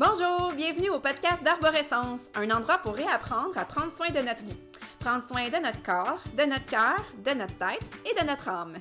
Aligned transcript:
Bonjour, 0.00 0.52
bienvenue 0.54 0.90
au 0.90 1.00
podcast 1.00 1.42
d'Arborescence, 1.42 2.20
un 2.36 2.48
endroit 2.52 2.78
pour 2.78 2.94
réapprendre 2.94 3.58
à 3.58 3.64
prendre 3.64 3.90
soin 3.96 4.10
de 4.10 4.20
notre 4.20 4.44
vie. 4.44 4.56
Prendre 5.00 5.26
soin 5.26 5.48
de 5.48 5.56
notre 5.56 5.82
corps, 5.82 6.22
de 6.36 6.44
notre 6.44 6.66
cœur, 6.66 7.04
de 7.16 7.32
notre 7.32 7.58
tête 7.58 7.82
et 8.06 8.14
de 8.14 8.24
notre 8.24 8.48
âme. 8.48 8.76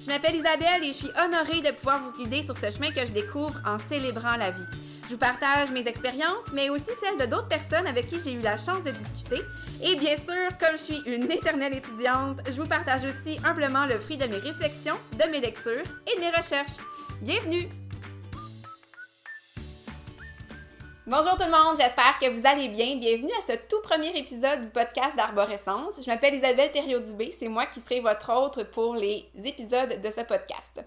Je 0.00 0.06
m'appelle 0.06 0.36
Isabelle 0.36 0.84
et 0.84 0.92
je 0.92 0.98
suis 0.98 1.10
honorée 1.20 1.62
de 1.62 1.74
pouvoir 1.74 2.04
vous 2.04 2.12
guider 2.12 2.44
sur 2.44 2.56
ce 2.56 2.70
chemin 2.70 2.92
que 2.92 3.04
je 3.04 3.10
découvre 3.10 3.60
en 3.66 3.80
célébrant 3.80 4.36
la 4.36 4.52
vie. 4.52 4.62
Je 5.06 5.14
vous 5.14 5.18
partage 5.18 5.72
mes 5.72 5.84
expériences, 5.84 6.46
mais 6.52 6.70
aussi 6.70 6.92
celles 7.02 7.18
de 7.18 7.28
d'autres 7.28 7.48
personnes 7.48 7.88
avec 7.88 8.06
qui 8.06 8.20
j'ai 8.20 8.34
eu 8.34 8.40
la 8.40 8.56
chance 8.56 8.84
de 8.84 8.92
discuter. 8.92 9.42
Et 9.82 9.96
bien 9.96 10.14
sûr, 10.14 10.56
comme 10.60 10.78
je 10.78 10.94
suis 10.94 11.02
une 11.06 11.28
éternelle 11.28 11.74
étudiante, 11.74 12.38
je 12.46 12.52
vous 12.52 12.68
partage 12.68 13.02
aussi 13.02 13.40
humblement 13.44 13.84
le 13.84 13.98
fruit 13.98 14.16
de 14.16 14.26
mes 14.26 14.38
réflexions, 14.38 14.96
de 15.10 15.28
mes 15.28 15.40
lectures 15.40 15.82
et 16.06 16.14
de 16.14 16.20
mes 16.20 16.30
recherches. 16.30 16.76
Bienvenue! 17.20 17.68
Bonjour 21.10 21.36
tout 21.36 21.44
le 21.44 21.50
monde, 21.50 21.76
j'espère 21.76 22.20
que 22.20 22.30
vous 22.30 22.46
allez 22.46 22.68
bien. 22.68 22.94
Bienvenue 22.94 23.32
à 23.32 23.52
ce 23.52 23.58
tout 23.68 23.80
premier 23.82 24.16
épisode 24.16 24.60
du 24.60 24.70
podcast 24.70 25.16
d'Arborescence. 25.16 25.94
Je 26.00 26.08
m'appelle 26.08 26.36
Isabelle 26.36 26.70
Thériault-Dubé, 26.70 27.34
c'est 27.36 27.48
moi 27.48 27.66
qui 27.66 27.80
serai 27.80 27.98
votre 27.98 28.32
hôte 28.32 28.62
pour 28.70 28.94
les 28.94 29.28
épisodes 29.44 30.00
de 30.00 30.08
ce 30.08 30.22
podcast. 30.22 30.80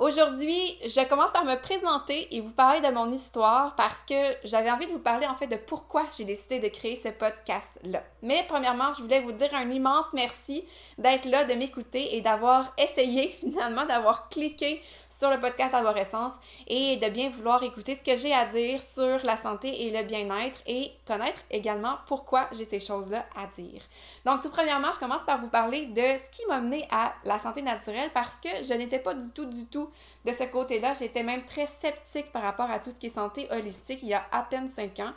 Aujourd'hui, 0.00 0.76
je 0.82 1.06
commence 1.08 1.30
par 1.30 1.44
me 1.44 1.54
présenter 1.54 2.34
et 2.34 2.40
vous 2.40 2.50
parler 2.50 2.80
de 2.80 2.92
mon 2.92 3.12
histoire 3.12 3.76
parce 3.76 4.02
que 4.08 4.14
j'avais 4.42 4.72
envie 4.72 4.86
de 4.86 4.92
vous 4.92 4.98
parler 4.98 5.26
en 5.26 5.36
fait 5.36 5.46
de 5.46 5.56
pourquoi 5.56 6.04
j'ai 6.16 6.24
décidé 6.24 6.58
de 6.58 6.68
créer 6.68 6.96
ce 6.96 7.10
podcast-là. 7.10 8.02
Mais 8.22 8.44
premièrement, 8.48 8.92
je 8.96 9.02
voulais 9.02 9.20
vous 9.20 9.32
dire 9.32 9.54
un 9.54 9.70
immense 9.70 10.06
merci 10.14 10.64
d'être 10.98 11.26
là, 11.26 11.44
de 11.44 11.54
m'écouter 11.54 12.16
et 12.16 12.22
d'avoir 12.22 12.72
essayé 12.76 13.28
finalement 13.40 13.86
d'avoir 13.86 14.30
cliqué 14.30 14.82
sur 15.10 15.30
le 15.30 15.38
podcast 15.38 15.74
Arborescence 15.74 16.32
et 16.66 16.96
de 16.96 17.08
bien 17.10 17.28
vouloir 17.28 17.62
écouter 17.62 17.94
ce 17.94 18.02
que 18.02 18.16
j'ai 18.16 18.32
à 18.32 18.46
dire 18.46 18.80
sur 18.80 19.22
la 19.22 19.36
santé 19.36 19.59
et 19.68 19.90
le 19.90 20.02
bien-être 20.04 20.58
et 20.66 20.92
connaître 21.06 21.38
également 21.50 21.96
pourquoi 22.06 22.48
j'ai 22.52 22.64
ces 22.64 22.80
choses-là 22.80 23.26
à 23.36 23.46
dire. 23.60 23.82
Donc, 24.24 24.42
tout 24.42 24.50
premièrement, 24.50 24.90
je 24.92 24.98
commence 24.98 25.22
par 25.22 25.40
vous 25.40 25.48
parler 25.48 25.86
de 25.86 26.00
ce 26.00 26.30
qui 26.36 26.46
m'a 26.48 26.60
mené 26.60 26.86
à 26.90 27.14
la 27.24 27.38
santé 27.38 27.62
naturelle 27.62 28.10
parce 28.12 28.40
que 28.40 28.48
je 28.62 28.74
n'étais 28.74 28.98
pas 28.98 29.14
du 29.14 29.28
tout, 29.30 29.46
du 29.46 29.66
tout 29.66 29.90
de 30.24 30.32
ce 30.32 30.44
côté-là. 30.44 30.94
J'étais 30.94 31.22
même 31.22 31.44
très 31.44 31.66
sceptique 31.66 32.32
par 32.32 32.42
rapport 32.42 32.70
à 32.70 32.78
tout 32.78 32.90
ce 32.90 32.96
qui 32.96 33.06
est 33.06 33.14
santé 33.14 33.48
holistique 33.50 34.00
il 34.02 34.08
y 34.08 34.14
a 34.14 34.24
à 34.32 34.42
peine 34.42 34.68
5 34.68 34.98
ans. 35.00 35.12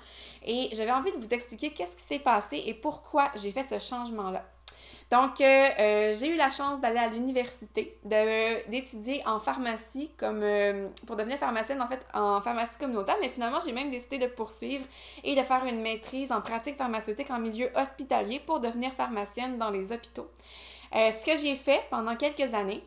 Et 0.45 0.69
j'avais 0.73 0.91
envie 0.91 1.11
de 1.11 1.17
vous 1.17 1.29
expliquer 1.29 1.71
qu'est-ce 1.71 1.95
qui 1.95 2.03
s'est 2.03 2.19
passé 2.19 2.63
et 2.65 2.73
pourquoi 2.73 3.31
j'ai 3.35 3.51
fait 3.51 3.67
ce 3.69 3.79
changement-là. 3.79 4.43
Donc, 5.13 5.41
euh, 5.41 5.69
euh, 5.79 6.15
j'ai 6.15 6.29
eu 6.29 6.35
la 6.35 6.49
chance 6.49 6.81
d'aller 6.81 6.97
à 6.97 7.07
l'université, 7.07 7.99
d'étudier 8.03 9.21
en 9.27 9.39
pharmacie, 9.39 10.09
comme 10.17 10.41
euh, 10.41 10.89
pour 11.05 11.15
devenir 11.15 11.37
pharmacienne, 11.37 11.81
en 11.83 11.87
fait, 11.87 12.03
en 12.15 12.41
pharmacie 12.41 12.79
communautaire, 12.79 13.17
mais 13.21 13.29
finalement, 13.29 13.59
j'ai 13.63 13.73
même 13.73 13.91
décidé 13.91 14.17
de 14.17 14.25
poursuivre 14.25 14.83
et 15.23 15.35
de 15.35 15.41
faire 15.43 15.65
une 15.65 15.81
maîtrise 15.81 16.31
en 16.31 16.41
pratique 16.41 16.77
pharmaceutique 16.77 17.29
en 17.29 17.37
milieu 17.37 17.69
hospitalier 17.75 18.39
pour 18.39 18.59
devenir 18.59 18.91
pharmacienne 18.93 19.59
dans 19.59 19.69
les 19.69 19.91
hôpitaux. 19.91 20.31
ce 20.91 21.23
que 21.23 21.37
j'ai 21.37 21.55
fait 21.57 21.81
pendant 21.91 22.15
quelques 22.15 22.51
années, 22.55 22.83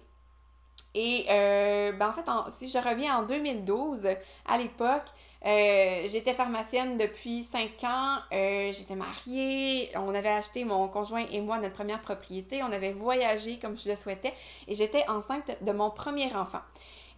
et 0.94 1.26
ben 1.28 2.08
en 2.08 2.12
fait, 2.12 2.28
si 2.50 2.68
je 2.68 2.78
reviens 2.78 3.18
en 3.18 3.22
2012, 3.22 4.00
à 4.46 4.58
l'époque, 4.58 5.06
euh, 5.44 6.02
j'étais 6.06 6.34
pharmacienne 6.34 6.96
depuis 6.96 7.44
5 7.44 7.84
ans, 7.84 8.16
euh, 8.32 8.72
j'étais 8.72 8.94
mariée, 8.94 9.90
on 9.94 10.14
avait 10.14 10.30
acheté, 10.30 10.64
mon 10.64 10.88
conjoint 10.88 11.24
et 11.30 11.40
moi, 11.40 11.58
notre 11.58 11.74
première 11.74 12.00
propriété, 12.00 12.62
on 12.62 12.72
avait 12.72 12.92
voyagé 12.92 13.58
comme 13.58 13.76
je 13.76 13.88
le 13.88 13.96
souhaitais 13.96 14.32
et 14.66 14.74
j'étais 14.74 15.08
enceinte 15.08 15.56
de 15.60 15.72
mon 15.72 15.90
premier 15.90 16.34
enfant. 16.34 16.62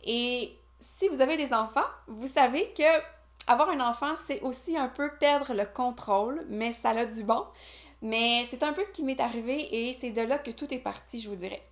Et 0.04 0.52
si 0.98 1.08
vous 1.08 1.20
avez 1.20 1.36
des 1.36 1.52
enfants, 1.54 1.86
vous 2.06 2.26
savez 2.26 2.72
que 2.76 2.82
avoir 3.46 3.70
un 3.70 3.80
enfant, 3.80 4.14
c'est 4.26 4.40
aussi 4.42 4.76
un 4.76 4.88
peu 4.88 5.10
perdre 5.18 5.54
le 5.54 5.64
contrôle, 5.64 6.44
mais 6.48 6.72
ça 6.72 6.90
a 6.90 7.06
du 7.06 7.24
bon. 7.24 7.44
Mais 8.02 8.46
c'est 8.50 8.62
un 8.62 8.72
peu 8.72 8.82
ce 8.82 8.90
qui 8.90 9.02
m'est 9.02 9.20
arrivé 9.20 9.88
et 9.88 9.96
c'est 10.00 10.10
de 10.10 10.20
là 10.20 10.38
que 10.38 10.50
tout 10.50 10.72
est 10.72 10.78
parti, 10.78 11.20
je 11.20 11.28
vous 11.28 11.36
dirais. 11.36 11.62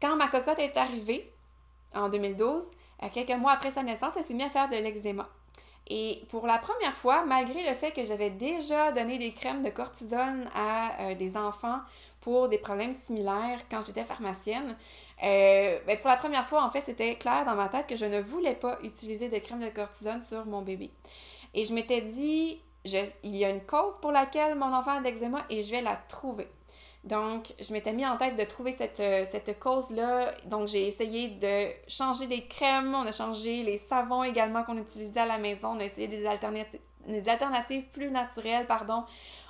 Quand 0.00 0.16
ma 0.16 0.28
cocotte 0.28 0.58
est 0.58 0.76
arrivée, 0.76 1.30
en 1.94 2.08
2012, 2.08 2.64
euh, 3.02 3.06
quelques 3.12 3.38
mois 3.38 3.52
après 3.52 3.70
sa 3.72 3.82
naissance, 3.82 4.12
elle 4.16 4.24
s'est 4.24 4.34
mise 4.34 4.46
à 4.46 4.50
faire 4.50 4.68
de 4.68 4.76
l'eczéma. 4.76 5.28
Et 5.92 6.22
pour 6.28 6.46
la 6.46 6.58
première 6.58 6.96
fois, 6.96 7.24
malgré 7.24 7.68
le 7.68 7.74
fait 7.74 7.90
que 7.90 8.04
j'avais 8.04 8.30
déjà 8.30 8.92
donné 8.92 9.18
des 9.18 9.32
crèmes 9.32 9.64
de 9.64 9.70
cortisone 9.70 10.48
à 10.54 11.00
euh, 11.00 11.14
des 11.16 11.36
enfants 11.36 11.80
pour 12.20 12.48
des 12.48 12.58
problèmes 12.58 12.94
similaires 13.06 13.60
quand 13.68 13.84
j'étais 13.84 14.04
pharmacienne, 14.04 14.76
euh, 15.24 15.78
ben, 15.88 15.98
pour 15.98 16.08
la 16.08 16.16
première 16.16 16.46
fois, 16.46 16.62
en 16.62 16.70
fait, 16.70 16.82
c'était 16.86 17.16
clair 17.16 17.44
dans 17.44 17.56
ma 17.56 17.68
tête 17.68 17.88
que 17.88 17.96
je 17.96 18.04
ne 18.04 18.20
voulais 18.20 18.54
pas 18.54 18.78
utiliser 18.84 19.28
de 19.28 19.38
crème 19.38 19.60
de 19.60 19.68
cortisone 19.68 20.22
sur 20.22 20.46
mon 20.46 20.62
bébé. 20.62 20.92
Et 21.54 21.64
je 21.64 21.74
m'étais 21.74 22.02
dit, 22.02 22.62
il 22.84 23.36
y 23.36 23.44
a 23.44 23.50
une 23.50 23.66
cause 23.66 23.98
pour 24.00 24.12
laquelle 24.12 24.54
mon 24.54 24.72
enfant 24.72 24.92
a 24.92 25.00
de 25.00 25.04
l'eczéma 25.04 25.44
et 25.50 25.64
je 25.64 25.72
vais 25.72 25.82
la 25.82 25.96
trouver. 25.96 26.46
Donc, 27.04 27.54
je 27.58 27.72
m'étais 27.72 27.94
mis 27.94 28.06
en 28.06 28.18
tête 28.18 28.36
de 28.36 28.44
trouver 28.44 28.72
cette, 28.72 29.00
euh, 29.00 29.24
cette 29.30 29.58
cause-là. 29.58 30.34
Donc, 30.46 30.68
j'ai 30.68 30.86
essayé 30.86 31.28
de 31.28 31.70
changer 31.88 32.26
des 32.26 32.46
crèmes, 32.46 32.94
on 32.94 33.06
a 33.06 33.12
changé 33.12 33.62
les 33.62 33.78
savons 33.78 34.22
également 34.22 34.64
qu'on 34.64 34.76
utilisait 34.76 35.20
à 35.20 35.26
la 35.26 35.38
maison, 35.38 35.68
on 35.68 35.80
a 35.80 35.84
essayé 35.84 36.08
des 36.08 36.26
alternatives, 36.26 36.80
des 37.06 37.26
alternatives 37.28 37.84
plus 37.90 38.10
naturelles, 38.10 38.66
pardon. 38.66 39.04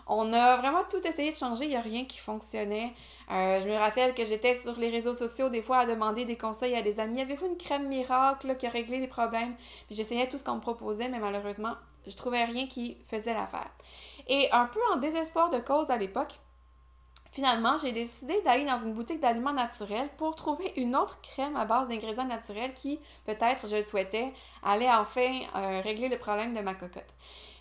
On 0.06 0.32
a 0.32 0.56
vraiment 0.58 0.82
tout 0.88 1.04
essayé 1.04 1.32
de 1.32 1.36
changer, 1.36 1.64
il 1.64 1.70
n'y 1.70 1.76
a 1.76 1.80
rien 1.80 2.04
qui 2.04 2.18
fonctionnait. 2.18 2.92
Euh, 3.30 3.60
je 3.60 3.68
me 3.68 3.76
rappelle 3.76 4.14
que 4.14 4.24
j'étais 4.24 4.54
sur 4.54 4.76
les 4.76 4.90
réseaux 4.90 5.14
sociaux 5.14 5.48
des 5.48 5.62
fois 5.62 5.78
à 5.78 5.86
demander 5.86 6.24
des 6.24 6.36
conseils 6.36 6.74
à 6.74 6.82
des 6.82 6.98
amis. 6.98 7.20
Avez-vous 7.20 7.46
une 7.46 7.56
crème 7.56 7.88
miracle 7.88 8.56
qui 8.56 8.66
a 8.66 8.70
réglé 8.70 8.98
les 8.98 9.06
problèmes? 9.06 9.54
J'essayais 9.90 10.28
tout 10.28 10.38
ce 10.38 10.44
qu'on 10.44 10.56
me 10.56 10.60
proposait, 10.60 11.08
mais 11.08 11.18
malheureusement, 11.18 11.74
je 12.06 12.16
trouvais 12.16 12.44
rien 12.44 12.66
qui 12.66 12.96
faisait 13.08 13.34
l'affaire. 13.34 13.70
Et 14.28 14.48
un 14.52 14.66
peu 14.66 14.80
en 14.92 14.96
désespoir 14.96 15.50
de 15.50 15.58
cause 15.58 15.90
à 15.90 15.96
l'époque, 15.96 16.38
Finalement, 17.32 17.76
j'ai 17.78 17.92
décidé 17.92 18.40
d'aller 18.42 18.64
dans 18.64 18.78
une 18.78 18.92
boutique 18.92 19.20
d'aliments 19.20 19.52
naturels 19.52 20.08
pour 20.16 20.34
trouver 20.34 20.72
une 20.76 20.96
autre 20.96 21.20
crème 21.20 21.56
à 21.56 21.64
base 21.64 21.86
d'ingrédients 21.88 22.24
naturels 22.24 22.74
qui, 22.74 22.98
peut-être, 23.24 23.68
je 23.68 23.76
le 23.76 23.82
souhaitais, 23.82 24.32
allait 24.64 24.90
enfin 24.90 25.40
euh, 25.54 25.80
régler 25.80 26.08
le 26.08 26.18
problème 26.18 26.54
de 26.54 26.60
ma 26.60 26.74
cocotte. 26.74 27.14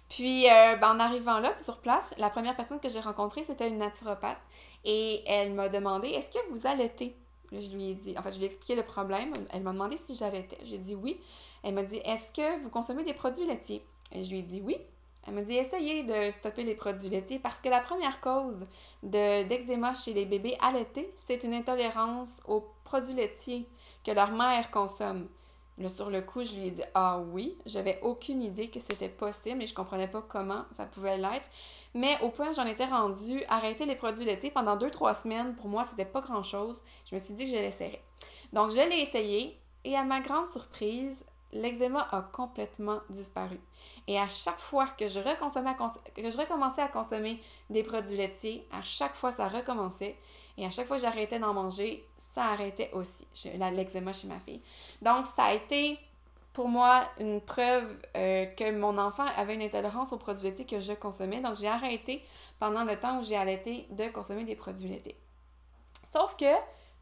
Puis, 0.09 0.50
euh, 0.50 0.75
ben, 0.78 0.96
en 0.96 1.00
arrivant 1.00 1.40
là, 1.40 1.53
sur 1.63 1.78
place, 1.78 2.03
la 2.18 2.31
première 2.31 2.56
personne 2.56 2.80
que 2.80 2.90
j'ai 2.90 3.00
rencontrée, 3.00 3.44
c'était 3.44 3.69
une 3.69 3.78
naturopathe. 3.78 4.40
Et 4.85 5.22
elle 5.28 5.53
m'a 5.53 5.69
demandé 5.69 6.07
Est-ce 6.07 6.31
que 6.31 6.50
vous 6.50 6.66
allaitez 6.66 7.16
Je 7.51 7.69
lui 7.69 7.91
ai 7.91 7.94
dit, 7.94 8.18
en 8.18 8.24
fait, 8.24 8.31
je 8.31 8.38
lui 8.38 8.46
ai 8.46 8.47
expliqué 8.47 8.75
le 8.75 8.84
problème. 8.84 9.34
Elle 9.51 9.62
m'a 9.62 9.72
demandé 9.72 9.97
si 10.03 10.16
j'allaitais. 10.16 10.57
J'ai 10.63 10.80
dit 10.80 10.96
oui. 10.96 11.22
Elle 11.62 11.75
m'a 11.75 11.84
dit 11.84 11.97
Est-ce 11.97 12.31
que 12.31 12.63
vous 12.63 12.69
consommez 12.69 13.03
des 13.03 13.13
produits 13.13 13.46
laitiers 13.46 13.86
Et 14.12 14.24
je 14.24 14.31
lui 14.31 14.40
ai 14.40 14.44
dit 14.44 14.62
oui. 14.62 14.78
Elle 15.28 15.34
m'a 15.34 15.41
dit 15.41 15.56
essayez 15.56 16.03
de 16.03 16.31
stopper 16.31 16.63
les 16.63 16.75
produits 16.75 17.09
laitiers 17.09 17.40
parce 17.40 17.59
que 17.59 17.69
la 17.69 17.81
première 17.81 18.22
cause 18.22 18.66
d'eczéma 19.03 19.94
chez 19.94 20.13
les 20.13 20.25
bébés 20.25 20.57
allaités, 20.59 21.13
c'est 21.28 21.44
une 21.44 21.53
intolérance 21.53 22.40
aux 22.47 22.66
produits 22.84 23.13
laitiers 23.13 23.68
que 24.03 24.12
leur 24.12 24.31
mère 24.31 24.72
consomme. 24.72 25.28
Là, 25.80 25.88
sur 25.88 26.09
le 26.09 26.22
coup, 26.22 26.44
je 26.44 26.56
lui 26.56 26.68
ai 26.68 26.72
dit 26.72 26.84
Ah 26.94 27.19
oui, 27.19 27.57
j'avais 27.66 28.00
aucune 28.02 28.41
idée 28.41 28.69
que 28.69 28.81
c'était 28.81 29.07
possible 29.07 29.63
et 29.63 29.68
je 29.68 29.74
comprenais 29.74 30.09
pas 30.09 30.22
comment 30.22 30.66
ça 30.75 30.85
pouvait 30.85 31.18
l'être. 31.18 31.46
Mais 31.94 32.18
au 32.22 32.30
point 32.30 32.50
où 32.50 32.53
j'en 32.53 32.66
étais 32.66 32.86
rendue, 32.86 33.41
arrêter 33.47 33.86
les 33.86 33.96
produits 33.96 34.25
laitiers 34.25 34.51
pendant 34.51 34.75
2-3 34.75 35.22
semaines, 35.24 35.56
pour 35.56 35.69
moi, 35.69 35.86
c'était 35.90 36.09
pas 36.09 36.19
grand 36.19 36.44
chose. 36.44 36.81
Je 37.06 37.16
me 37.16 37.19
suis 37.19 37.34
dit 37.34 37.46
que 37.46 37.51
je 37.51 37.56
l'essayerais. 37.56 38.03
Donc, 38.51 38.72
je 38.72 38.75
l'ai 38.75 39.01
essayé 39.01 39.57
et 39.86 39.96
à 39.96 40.03
ma 40.03 40.19
grande 40.19 40.47
surprise, 40.47 41.16
l'eczéma 41.52 42.08
a 42.12 42.22
complètement 42.22 43.00
disparu. 43.10 43.60
Et 44.08 44.20
à 44.20 44.28
chaque 44.28 44.60
fois 44.60 44.88
que 44.98 45.08
je, 45.08 45.20
que 45.20 46.38
recommençais 46.38 46.82
à 46.82 46.88
consommer 46.88 47.42
des 47.70 47.84
produits 47.84 48.18
laitiers, 48.18 48.68
à 48.72 48.82
chaque 48.82 49.16
fois 49.16 49.32
ça 49.32 49.48
recommençait. 49.48 50.18
Et 50.58 50.66
à 50.66 50.72
chaque 50.72 50.88
fois 50.88 50.98
que 50.98 51.04
j'arrêtais 51.04 51.40
d'en 51.40 51.54
manger, 51.54 52.06
ça 52.34 52.46
arrêtait 52.46 52.92
aussi, 52.94 53.26
l'eczéma 53.46 54.13
chez 54.13 54.28
ma 54.28 54.40
fille. 54.40 54.62
Donc 55.01 55.25
ça 55.36 55.46
a 55.46 55.54
été 55.54 55.98
pour 56.54 56.68
moi 56.68 57.04
une 57.19 57.42
preuve 57.42 57.88
euh, 58.18 58.45
que 58.45 58.72
mon 58.72 58.98
enfant 58.98 59.25
avait 59.38 59.56
une 59.56 59.62
intolérance 59.62 60.12
aux 60.12 60.18
produits 60.18 60.44
laitiers 60.44 60.66
que 60.66 60.81
je 60.81 60.94
consommais. 60.94 61.42
Donc 61.42 61.56
j'ai 61.56 61.68
arrêté 61.68 62.24
pendant 62.60 62.84
le 62.84 62.95
temps 63.00 63.19
où 63.19 63.24
j'ai 63.24 63.38
arrêté 63.38 63.88
de 63.92 64.07
consommer 64.10 64.44
des 64.44 64.56
produits 64.56 64.90
laitiers. 64.90 65.18
Sauf 66.12 66.36
que 66.36 66.54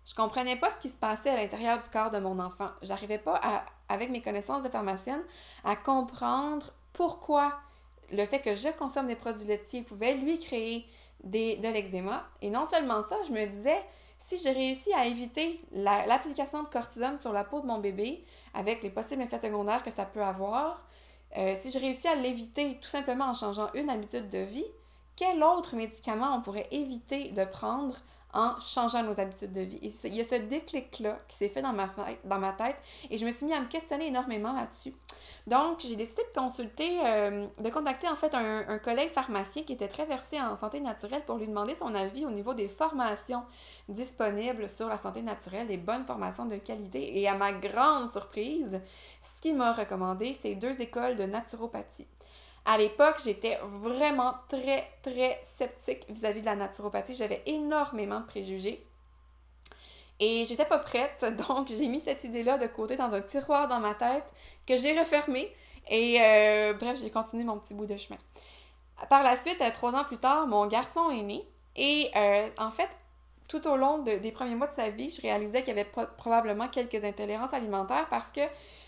je 0.06 0.16
comprenais 0.16 0.56
pas 0.56 0.70
ce 0.72 0.82
qui 0.82 0.90
se 0.90 0.96
passait 0.96 1.30
à 1.30 1.38
l'intérieur 1.38 1.82
du 1.82 1.90
corps 1.90 2.12
de 2.12 2.20
mon 2.20 2.40
enfant. 2.40 2.70
J'arrivais 2.82 3.18
pas 3.18 3.40
à, 3.42 3.66
avec 3.90 4.10
mes 4.10 4.22
connaissances 4.22 4.64
de 4.64 4.70
pharmacienne, 4.70 5.22
à 5.64 5.76
comprendre 5.76 6.74
pourquoi 6.94 7.54
le 8.12 8.26
fait 8.26 8.40
que 8.40 8.56
je 8.56 8.70
consomme 8.70 9.08
des 9.08 9.16
produits 9.16 9.46
laitiers 9.46 9.82
pouvait 9.82 10.16
lui 10.16 10.40
créer 10.40 10.86
des, 11.24 11.58
de 11.58 11.68
l'eczéma. 11.68 12.26
Et 12.42 12.50
non 12.50 12.66
seulement 12.66 13.04
ça, 13.04 13.18
je 13.28 13.32
me 13.32 13.46
disais, 13.46 13.82
si 14.28 14.38
j'ai 14.38 14.52
réussi 14.52 14.94
à 14.94 15.06
éviter 15.06 15.60
l'application 15.72 16.64
de 16.64 16.68
cortisone 16.68 17.20
sur 17.20 17.32
la 17.32 17.44
peau 17.44 17.62
de 17.62 17.66
mon 17.66 17.80
bébé, 17.80 18.24
avec 18.54 18.84
les 18.84 18.90
possibles 18.90 19.22
effets 19.22 19.40
secondaires 19.40 19.84
que 19.84 19.92
ça 19.92 20.06
peut 20.06 20.24
avoir, 20.24 20.86
euh, 21.38 21.56
si 21.60 21.72
j'ai 21.72 21.80
réussi 21.80 22.08
à 22.08 22.16
l'éviter 22.16 22.78
tout 22.82 22.90
simplement 22.90 23.26
en 23.26 23.34
changeant 23.34 23.70
une 23.74 23.90
habitude 23.90 24.30
de 24.30 24.40
vie, 24.40 24.66
quel 25.16 25.44
autre 25.44 25.76
médicament 25.76 26.36
on 26.36 26.42
pourrait 26.42 26.68
éviter 26.72 27.30
de 27.30 27.44
prendre 27.44 27.98
en 28.34 28.60
changeant 28.60 29.04
nos 29.04 29.20
habitudes 29.20 29.54
de 29.54 29.62
vie. 29.62 29.94
Il 30.04 30.16
y 30.16 30.22
a 30.22 30.28
ce 30.28 30.36
déclic-là 30.36 31.20
qui 31.28 31.38
s'est 31.38 31.50
fait 31.50 31.62
dans 31.62 31.74
ma, 31.74 32.52
tête 32.54 32.76
et 33.10 33.18
je 33.18 33.26
me 33.26 33.32
suis 33.32 33.46
mis 33.46 33.54
à 33.54 33.62
me 33.62 33.68
questionner 33.68 34.08
énormément 34.08 34.54
là-dessus. 34.54 34.94
Donc, 35.48 35.80
j'ai 35.80 35.96
décidé 35.96 36.22
de 36.24 36.40
consulter, 36.40 37.00
euh, 37.06 37.48
de 37.60 37.70
contacter 37.70 38.08
en 38.08 38.16
fait 38.16 38.34
un, 38.34 38.78
collègue 38.80 39.10
pharmacien 39.10 39.64
qui 39.64 39.74
était 39.74 39.88
très 39.88 40.06
versé 40.06 40.40
en 40.40 40.56
santé 40.58 40.80
naturelle 40.80 41.24
pour 41.26 41.38
lui 41.38 41.48
demander 41.48 41.76
son 41.76 41.94
avis 41.96 42.26
au 42.26 42.32
niveau 42.32 42.54
des 42.54 42.68
formations 42.68 43.44
disponibles 43.90 44.68
sur 44.68 44.88
la 44.88 44.98
santé 44.98 45.22
naturelle, 45.22 45.68
des 45.68 45.78
bonnes 45.78 46.06
formations 46.06 46.46
de 46.46 46.58
qualité. 46.58 47.20
Et 47.20 47.28
à 47.28 47.36
ma 47.36 47.54
grande 47.54 48.12
surprise, 48.12 48.80
ce 49.36 49.42
qu'il 49.42 49.56
m'a 49.56 49.74
recommandé, 49.74 50.38
c'est 50.42 50.56
deux 50.56 50.80
écoles 50.82 51.16
de 51.16 51.24
naturopathie. 51.24 52.08
À 52.70 52.78
l'époque, 52.78 53.16
j'étais 53.24 53.58
vraiment 53.64 54.34
très, 54.50 54.92
très 55.02 55.42
sceptique 55.58 56.06
vis-à-vis 56.10 56.42
de 56.42 56.48
la 56.48 56.56
naturopathie. 56.56 57.16
J'avais 57.16 57.42
énormément 57.46 58.20
de 58.20 58.26
préjugés. 58.26 58.86
Et 60.20 60.44
j'étais 60.46 60.66
pas 60.66 60.80
prête, 60.80 61.24
donc 61.48 61.70
j'ai 61.70 61.88
mis 61.88 62.02
cette 62.02 62.26
idée-là 62.26 62.58
de 62.58 62.68
côté 62.68 62.98
dans 62.98 63.14
un 63.14 63.22
tiroir 63.22 63.70
dans 63.70 63.80
ma 63.80 63.94
tête 63.94 64.26
que 64.68 64.76
j'ai 64.76 65.00
refermé. 65.00 65.50
Et 65.90 66.20
euh, 66.22 66.74
bref, 66.74 67.00
j'ai 67.02 67.10
continué 67.10 67.46
mon 67.46 67.58
petit 67.58 67.74
bout 67.74 67.86
de 67.86 67.96
chemin. 67.96 68.20
Par 69.10 69.24
la 69.24 69.42
suite, 69.42 69.62
euh, 69.62 69.72
trois 69.72 69.94
ans 69.94 70.04
plus 70.04 70.18
tard, 70.18 70.46
mon 70.48 70.68
garçon 70.68 71.10
est 71.10 71.24
né. 71.24 71.48
Et 71.78 72.12
euh, 72.18 72.48
en 72.58 72.72
fait, 72.72 72.90
tout 73.48 73.66
au 73.66 73.78
long 73.78 74.00
des 74.00 74.32
premiers 74.34 74.56
mois 74.56 74.68
de 74.68 74.76
sa 74.76 74.90
vie, 74.90 75.10
je 75.10 75.22
réalisais 75.22 75.60
qu'il 75.64 75.70
y 75.70 75.80
avait 75.80 75.90
probablement 76.18 76.68
quelques 76.68 77.02
intolérances 77.02 77.54
alimentaires 77.54 78.08
parce 78.10 78.30
que 78.34 78.42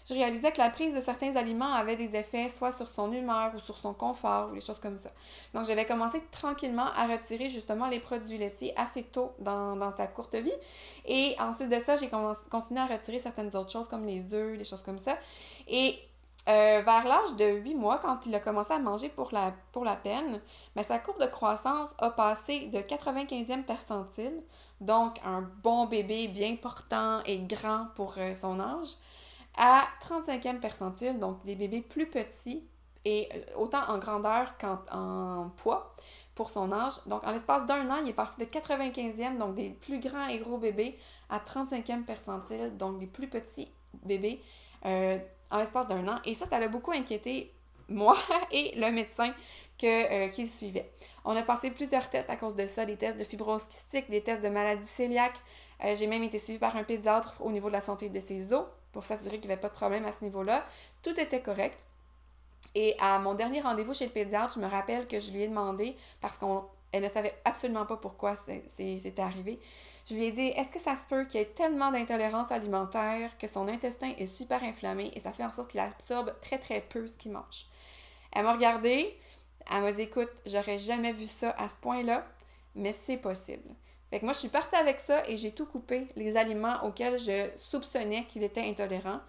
je 0.09 0.15
réalisais 0.15 0.51
que 0.51 0.57
la 0.57 0.71
prise 0.71 0.95
de 0.95 1.01
certains 1.01 1.35
aliments 1.35 1.71
avait 1.71 1.95
des 1.95 2.15
effets 2.15 2.49
soit 2.49 2.71
sur 2.71 2.87
son 2.87 3.11
humeur 3.11 3.51
ou 3.55 3.59
sur 3.59 3.77
son 3.77 3.93
confort 3.93 4.49
ou 4.49 4.55
des 4.55 4.61
choses 4.61 4.79
comme 4.79 4.97
ça. 4.97 5.11
Donc, 5.53 5.65
j'avais 5.65 5.85
commencé 5.85 6.19
tranquillement 6.31 6.87
à 6.95 7.05
retirer 7.05 7.49
justement 7.49 7.87
les 7.87 7.99
produits 7.99 8.39
laitiers 8.39 8.73
assez 8.75 9.03
tôt 9.03 9.33
dans, 9.37 9.95
sa 9.95 10.07
courte 10.07 10.33
vie. 10.33 10.51
Et 11.05 11.35
ensuite 11.39 11.69
de 11.69 11.79
ça, 11.79 11.95
j'ai 11.95 12.09
continué 12.49 12.79
à 12.79 12.87
retirer 12.87 13.19
certaines 13.19 13.55
autres 13.55 13.71
choses 13.71 13.87
comme 13.87 14.03
les 14.05 14.33
œufs, 14.33 14.57
des 14.57 14.65
choses 14.65 14.81
comme 14.81 14.99
ça. 14.99 15.15
Et 15.67 15.99
euh, 16.47 16.81
vers 16.83 17.03
l'âge 17.07 17.35
de 17.37 17.45
8 17.45 17.75
mois, 17.75 17.99
quand 17.99 18.25
il 18.25 18.33
a 18.33 18.39
commencé 18.39 18.73
à 18.73 18.79
manger 18.79 19.09
pour 19.09 19.31
la, 19.31 19.95
peine, 19.97 20.41
mais 20.75 20.81
sa 20.81 20.97
courbe 20.97 21.21
de 21.21 21.27
croissance 21.27 21.93
a 21.99 22.09
passé 22.09 22.69
de 22.73 22.79
95e 22.79 23.63
percentile, 23.63 24.41
donc 24.81 25.19
un 25.23 25.41
bon 25.61 25.85
bébé 25.85 26.27
bien 26.27 26.55
portant 26.55 27.21
et 27.25 27.37
grand 27.37 27.87
pour 27.95 28.15
euh, 28.17 28.33
son 28.33 28.59
âge, 28.59 28.95
à 29.59 29.89
35e 30.01 30.59
percentile, 30.59 31.19
donc 31.19 31.43
des 31.45 31.53
bébés 31.53 31.81
plus 31.81 32.07
petits 32.07 32.63
et 33.03 33.27
euh, 33.33 33.57
autant 33.57 33.81
en 33.89 33.97
grandeur 33.97 34.57
qu'en 34.57 35.51
poids 35.57 35.95
pour 36.33 36.49
son 36.49 36.71
âge. 36.71 36.93
Donc, 37.05 37.25
en 37.25 37.31
l'espace 37.31 37.65
d'un 37.65 37.89
an, 37.91 37.97
il 38.01 38.09
est 38.09 38.13
parti 38.13 38.39
de 38.39 38.49
95e, 38.49 39.37
donc 39.37 39.55
des 39.55 39.71
plus 39.71 39.99
grands 39.99 40.27
et 40.27 40.39
gros 40.39 40.57
bébés, 40.57 40.97
à 41.29 41.39
35e 41.39 42.05
percentile, 42.05 42.77
donc 42.77 42.99
des 42.99 43.05
plus 43.05 43.27
petits 43.27 43.69
bébés, 44.05 44.41
euh, 44.85 45.19
en 45.51 45.57
l'espace 45.57 45.87
d'un 45.87 46.07
an. 46.07 46.19
Et 46.23 46.35
ça, 46.35 46.45
ça 46.45 46.57
l'a 46.57 46.69
beaucoup 46.69 46.91
inquiété 46.91 47.53
moi 47.89 48.15
et 48.53 48.73
le 48.77 48.91
médecin 48.91 49.33
que, 49.77 50.27
euh, 50.27 50.29
qui 50.29 50.47
suivait. 50.47 50.89
On 51.25 51.35
a 51.35 51.43
passé 51.43 51.69
plusieurs 51.69 52.09
tests 52.09 52.29
à 52.29 52.37
cause 52.37 52.55
de 52.55 52.65
ça, 52.65 52.85
des 52.85 52.95
tests 52.95 53.17
de 53.17 53.25
fibrose 53.25 53.63
kystique, 53.63 54.09
des 54.09 54.21
tests 54.21 54.41
de 54.41 54.49
maladie 54.49 54.87
cœliaque. 54.95 55.41
J'ai 55.95 56.07
même 56.07 56.23
été 56.23 56.39
suivie 56.39 56.59
par 56.59 56.75
un 56.75 56.83
pédiatre 56.83 57.35
au 57.39 57.51
niveau 57.51 57.67
de 57.67 57.73
la 57.73 57.81
santé 57.81 58.09
de 58.09 58.19
ses 58.19 58.53
os 58.53 58.65
pour 58.91 59.05
s'assurer 59.05 59.37
qu'il 59.37 59.47
n'y 59.47 59.53
avait 59.53 59.61
pas 59.61 59.69
de 59.69 59.73
problème 59.73 60.05
à 60.05 60.11
ce 60.11 60.23
niveau-là. 60.23 60.65
Tout 61.03 61.19
était 61.19 61.41
correct. 61.41 61.77
Et 62.75 62.95
à 62.99 63.19
mon 63.19 63.33
dernier 63.33 63.61
rendez-vous 63.61 63.93
chez 63.93 64.05
le 64.05 64.11
pédiatre, 64.11 64.55
je 64.55 64.59
me 64.59 64.67
rappelle 64.67 65.07
que 65.07 65.19
je 65.19 65.31
lui 65.31 65.43
ai 65.43 65.47
demandé, 65.47 65.95
parce 66.21 66.37
qu'elle 66.37 67.03
ne 67.03 67.09
savait 67.09 67.33
absolument 67.45 67.85
pas 67.85 67.97
pourquoi 67.97 68.35
c'était 68.77 69.21
arrivé, 69.21 69.59
je 70.09 70.15
lui 70.15 70.25
ai 70.25 70.31
dit 70.31 70.47
Est-ce 70.47 70.69
que 70.69 70.79
ça 70.79 70.95
se 70.95 71.01
peut 71.07 71.25
qu'il 71.25 71.39
y 71.39 71.43
ait 71.43 71.47
tellement 71.47 71.91
d'intolérance 71.91 72.51
alimentaire 72.51 73.37
que 73.37 73.47
son 73.47 73.67
intestin 73.67 74.13
est 74.17 74.27
super 74.27 74.63
inflammé 74.63 75.11
et 75.13 75.19
ça 75.19 75.31
fait 75.31 75.43
en 75.43 75.51
sorte 75.51 75.69
qu'il 75.69 75.79
absorbe 75.79 76.33
très 76.41 76.57
très 76.57 76.81
peu 76.81 77.07
ce 77.07 77.17
qu'il 77.17 77.31
mange? 77.31 77.65
Elle 78.31 78.43
m'a 78.43 78.53
regardé, 78.53 79.15
elle 79.71 79.81
m'a 79.81 79.91
dit 79.91 80.01
Écoute, 80.01 80.31
j'aurais 80.45 80.79
jamais 80.79 81.13
vu 81.13 81.27
ça 81.27 81.51
à 81.51 81.69
ce 81.69 81.75
point-là, 81.75 82.25
mais 82.75 82.93
c'est 82.93 83.17
possible. 83.17 83.75
Fait 84.09 84.19
que 84.19 84.25
moi, 84.25 84.33
je 84.33 84.39
suis 84.39 84.49
partie 84.49 84.75
avec 84.75 84.99
ça 84.99 85.27
et 85.27 85.37
j'ai 85.37 85.51
tout 85.51 85.65
coupé, 85.65 86.07
les 86.15 86.35
aliments 86.35 86.83
auxquels 86.83 87.19
je 87.19 87.51
soupçonnais 87.55 88.25
qu'il 88.25 88.43
était 88.43 88.67
intolérant. 88.67 89.19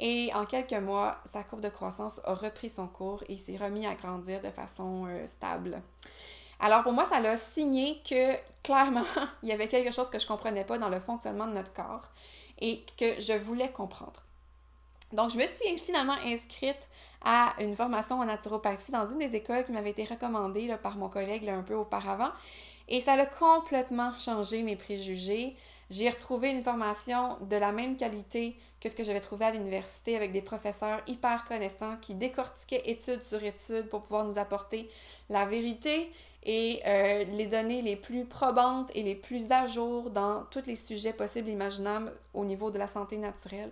Et 0.00 0.32
en 0.34 0.44
quelques 0.44 0.72
mois, 0.72 1.18
sa 1.32 1.44
courbe 1.44 1.62
de 1.62 1.68
croissance 1.68 2.20
a 2.24 2.34
repris 2.34 2.68
son 2.68 2.88
cours 2.88 3.22
et 3.28 3.36
s'est 3.36 3.56
remis 3.56 3.86
à 3.86 3.94
grandir 3.94 4.40
de 4.40 4.50
façon 4.50 5.06
euh, 5.06 5.24
stable. 5.26 5.80
Alors 6.58 6.82
pour 6.82 6.92
moi, 6.92 7.06
ça 7.08 7.20
l'a 7.20 7.36
signé 7.36 8.00
que 8.08 8.34
clairement, 8.64 9.04
il 9.44 9.48
y 9.48 9.52
avait 9.52 9.68
quelque 9.68 9.92
chose 9.92 10.10
que 10.10 10.18
je 10.18 10.24
ne 10.24 10.28
comprenais 10.28 10.64
pas 10.64 10.78
dans 10.78 10.88
le 10.88 10.98
fonctionnement 10.98 11.46
de 11.46 11.52
notre 11.52 11.72
corps 11.72 12.10
et 12.60 12.84
que 12.98 13.20
je 13.20 13.34
voulais 13.34 13.70
comprendre. 13.70 14.22
Donc, 15.12 15.30
je 15.30 15.36
me 15.36 15.46
suis 15.46 15.78
finalement 15.78 16.16
inscrite 16.24 16.88
à 17.24 17.54
une 17.60 17.76
formation 17.76 18.18
en 18.18 18.24
naturopathie 18.24 18.90
dans 18.90 19.06
une 19.06 19.18
des 19.18 19.36
écoles 19.36 19.64
qui 19.64 19.72
m'avait 19.72 19.90
été 19.90 20.04
recommandée 20.04 20.74
par 20.82 20.96
mon 20.96 21.08
collègue 21.08 21.48
un 21.48 21.62
peu 21.62 21.74
auparavant. 21.74 22.30
Et 22.88 23.00
ça 23.00 23.12
a 23.14 23.26
complètement 23.26 24.12
changé 24.18 24.62
mes 24.62 24.76
préjugés. 24.76 25.56
J'ai 25.90 26.08
retrouvé 26.10 26.50
une 26.50 26.62
formation 26.62 27.36
de 27.42 27.56
la 27.56 27.72
même 27.72 27.96
qualité 27.96 28.56
que 28.80 28.88
ce 28.88 28.94
que 28.94 29.04
j'avais 29.04 29.20
trouvé 29.20 29.46
à 29.46 29.50
l'université 29.50 30.16
avec 30.16 30.32
des 30.32 30.42
professeurs 30.42 31.02
hyper 31.06 31.44
connaissants 31.44 31.96
qui 32.00 32.14
décortiquaient 32.14 32.82
étude 32.90 33.22
sur 33.22 33.42
étude 33.42 33.88
pour 33.88 34.02
pouvoir 34.02 34.24
nous 34.24 34.38
apporter 34.38 34.90
la 35.30 35.46
vérité 35.46 36.10
et 36.44 36.82
euh, 36.86 37.24
les 37.24 37.46
données 37.46 37.82
les 37.82 37.96
plus 37.96 38.24
probantes 38.24 38.90
et 38.94 39.02
les 39.02 39.14
plus 39.14 39.50
à 39.50 39.66
jour 39.66 40.10
dans 40.10 40.44
tous 40.50 40.66
les 40.66 40.76
sujets 40.76 41.12
possibles 41.12 41.48
et 41.48 41.52
imaginables 41.52 42.12
au 42.34 42.44
niveau 42.44 42.70
de 42.70 42.78
la 42.78 42.86
santé 42.86 43.16
naturelle. 43.16 43.70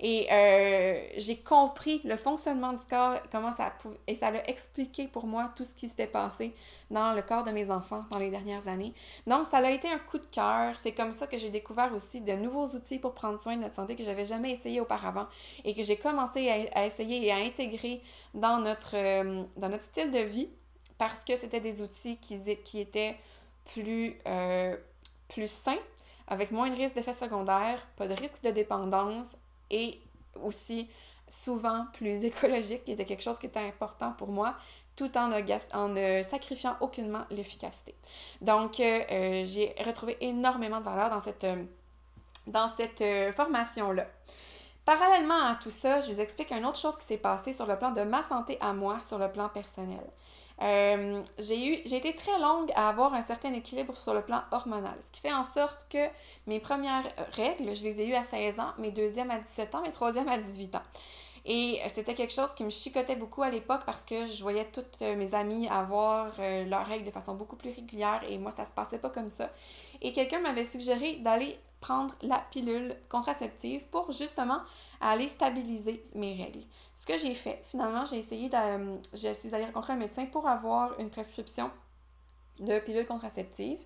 Et 0.00 0.26
euh, 0.32 1.00
j'ai 1.18 1.36
compris 1.36 2.00
le 2.04 2.16
fonctionnement 2.16 2.72
du 2.72 2.84
corps, 2.88 3.20
comment 3.30 3.52
ça 3.56 3.72
et 4.06 4.14
ça 4.16 4.30
l'a 4.30 4.48
expliqué 4.48 5.06
pour 5.06 5.26
moi 5.26 5.52
tout 5.56 5.64
ce 5.64 5.74
qui 5.74 5.88
s'était 5.88 6.06
passé 6.06 6.52
dans 6.90 7.12
le 7.12 7.22
corps 7.22 7.44
de 7.44 7.50
mes 7.50 7.70
enfants 7.70 8.04
dans 8.10 8.18
les 8.18 8.30
dernières 8.30 8.66
années. 8.68 8.92
Donc, 9.26 9.46
ça 9.50 9.58
a 9.58 9.70
été 9.70 9.88
un 9.88 9.98
coup 9.98 10.18
de 10.18 10.26
cœur. 10.26 10.74
C'est 10.82 10.92
comme 10.92 11.12
ça 11.12 11.26
que 11.26 11.38
j'ai 11.38 11.50
découvert 11.50 11.92
aussi 11.94 12.20
de 12.20 12.32
nouveaux 12.32 12.66
outils 12.66 12.98
pour 12.98 13.14
prendre 13.14 13.40
soin 13.40 13.56
de 13.56 13.62
notre 13.62 13.74
santé 13.74 13.96
que 13.96 14.04
j'avais 14.04 14.26
jamais 14.26 14.52
essayé 14.52 14.80
auparavant 14.80 15.26
et 15.64 15.74
que 15.74 15.82
j'ai 15.82 15.96
commencé 15.96 16.48
à, 16.74 16.86
essayer 16.86 17.26
et 17.26 17.32
à 17.32 17.36
intégrer 17.36 18.02
dans 18.34 18.58
notre, 18.58 18.96
euh, 18.96 19.44
dans 19.56 19.68
notre 19.68 19.84
style 19.84 20.10
de 20.10 20.18
vie 20.18 20.48
parce 20.98 21.24
que 21.24 21.36
c'était 21.36 21.60
des 21.60 21.82
outils 21.82 22.18
qui, 22.18 22.34
étaient 22.80 23.16
plus, 23.72 24.18
euh, 24.26 24.76
plus 25.28 25.50
sains, 25.50 25.78
avec 26.26 26.50
moins 26.50 26.70
de 26.70 26.76
risques 26.76 26.94
d'effets 26.94 27.14
secondaires, 27.14 27.86
pas 27.96 28.06
de 28.06 28.14
risque 28.14 28.42
de 28.42 28.50
dépendance 28.50 29.26
et 29.70 30.00
aussi 30.42 30.88
souvent 31.28 31.86
plus 31.94 32.24
écologique, 32.24 32.84
qui 32.84 32.92
était 32.92 33.04
quelque 33.04 33.22
chose 33.22 33.38
qui 33.38 33.46
était 33.46 33.60
important 33.60 34.12
pour 34.12 34.28
moi, 34.28 34.54
tout 34.96 35.16
en 35.18 35.28
ne, 35.28 35.40
en 35.74 35.88
ne 35.88 36.22
sacrifiant 36.22 36.76
aucunement 36.80 37.24
l'efficacité. 37.30 37.94
Donc, 38.40 38.78
euh, 38.78 39.02
euh, 39.10 39.44
j'ai 39.44 39.74
retrouvé 39.84 40.16
énormément 40.20 40.78
de 40.78 40.84
valeur 40.84 41.10
dans 41.10 41.20
cette, 41.20 41.46
dans 42.46 42.70
cette 42.76 43.34
formation-là. 43.34 44.06
Parallèlement 44.84 45.46
à 45.46 45.56
tout 45.56 45.70
ça, 45.70 46.00
je 46.02 46.12
vous 46.12 46.20
explique 46.20 46.50
une 46.52 46.66
autre 46.66 46.78
chose 46.78 46.96
qui 46.96 47.06
s'est 47.06 47.16
passée 47.16 47.54
sur 47.54 47.66
le 47.66 47.76
plan 47.78 47.90
de 47.90 48.02
ma 48.02 48.22
santé 48.24 48.58
à 48.60 48.74
moi, 48.74 49.00
sur 49.08 49.18
le 49.18 49.32
plan 49.32 49.48
personnel. 49.48 50.04
Euh, 50.62 51.20
j'ai 51.38 51.96
été 51.96 52.14
très 52.14 52.38
longue 52.38 52.70
à 52.76 52.88
avoir 52.88 53.12
un 53.12 53.22
certain 53.22 53.52
équilibre 53.52 53.96
sur 53.96 54.14
le 54.14 54.22
plan 54.22 54.42
hormonal, 54.52 54.96
ce 55.06 55.12
qui 55.12 55.20
fait 55.20 55.32
en 55.32 55.42
sorte 55.42 55.86
que 55.90 56.06
mes 56.46 56.60
premières 56.60 57.04
règles, 57.32 57.74
je 57.74 57.82
les 57.82 58.00
ai 58.00 58.08
eues 58.08 58.14
à 58.14 58.22
16 58.22 58.60
ans, 58.60 58.72
mes 58.78 58.92
deuxièmes 58.92 59.32
à 59.32 59.38
17 59.38 59.74
ans, 59.74 59.82
mes 59.82 59.90
troisièmes 59.90 60.28
à 60.28 60.38
18 60.38 60.76
ans. 60.76 60.82
Et 61.44 61.80
euh, 61.82 61.88
c'était 61.94 62.14
quelque 62.14 62.32
chose 62.32 62.54
qui 62.56 62.64
me 62.64 62.70
chicotait 62.70 63.16
beaucoup 63.16 63.42
à 63.42 63.50
l'époque 63.50 63.82
parce 63.84 64.04
que 64.04 64.26
je 64.26 64.42
voyais 64.42 64.66
toutes 64.72 65.02
euh, 65.02 65.14
mes 65.16 65.34
amies 65.34 65.68
avoir 65.68 66.32
leurs 66.38 66.86
règles 66.86 67.04
de 67.04 67.10
façon 67.10 67.34
beaucoup 67.34 67.56
plus 67.56 67.70
régulière 67.70 68.22
et 68.28 68.38
moi, 68.38 68.50
ça 68.50 68.64
se 68.64 68.70
passait 68.70 68.98
pas 68.98 69.10
comme 69.10 69.28
ça. 69.28 69.50
Et 70.00 70.12
quelqu'un 70.12 70.40
m'avait 70.40 70.64
suggéré 70.64 71.16
d'aller 71.16 71.58
prendre 71.84 72.14
la 72.22 72.38
pilule 72.50 72.96
contraceptive 73.10 73.86
pour 73.90 74.10
justement 74.10 74.60
aller 75.02 75.28
stabiliser 75.28 76.02
mes 76.14 76.34
règles. 76.34 76.62
Ce 76.96 77.04
que 77.04 77.18
j'ai 77.18 77.34
fait, 77.34 77.62
finalement, 77.70 78.06
j'ai 78.06 78.16
essayé 78.16 78.48
de. 78.48 78.56
Euh, 78.56 78.96
je 79.12 79.34
suis 79.34 79.54
allée 79.54 79.66
rencontrer 79.66 79.92
un 79.92 79.96
médecin 79.96 80.24
pour 80.24 80.48
avoir 80.48 80.98
une 80.98 81.10
prescription 81.10 81.70
de 82.58 82.78
pilule 82.78 83.04
contraceptive. 83.04 83.78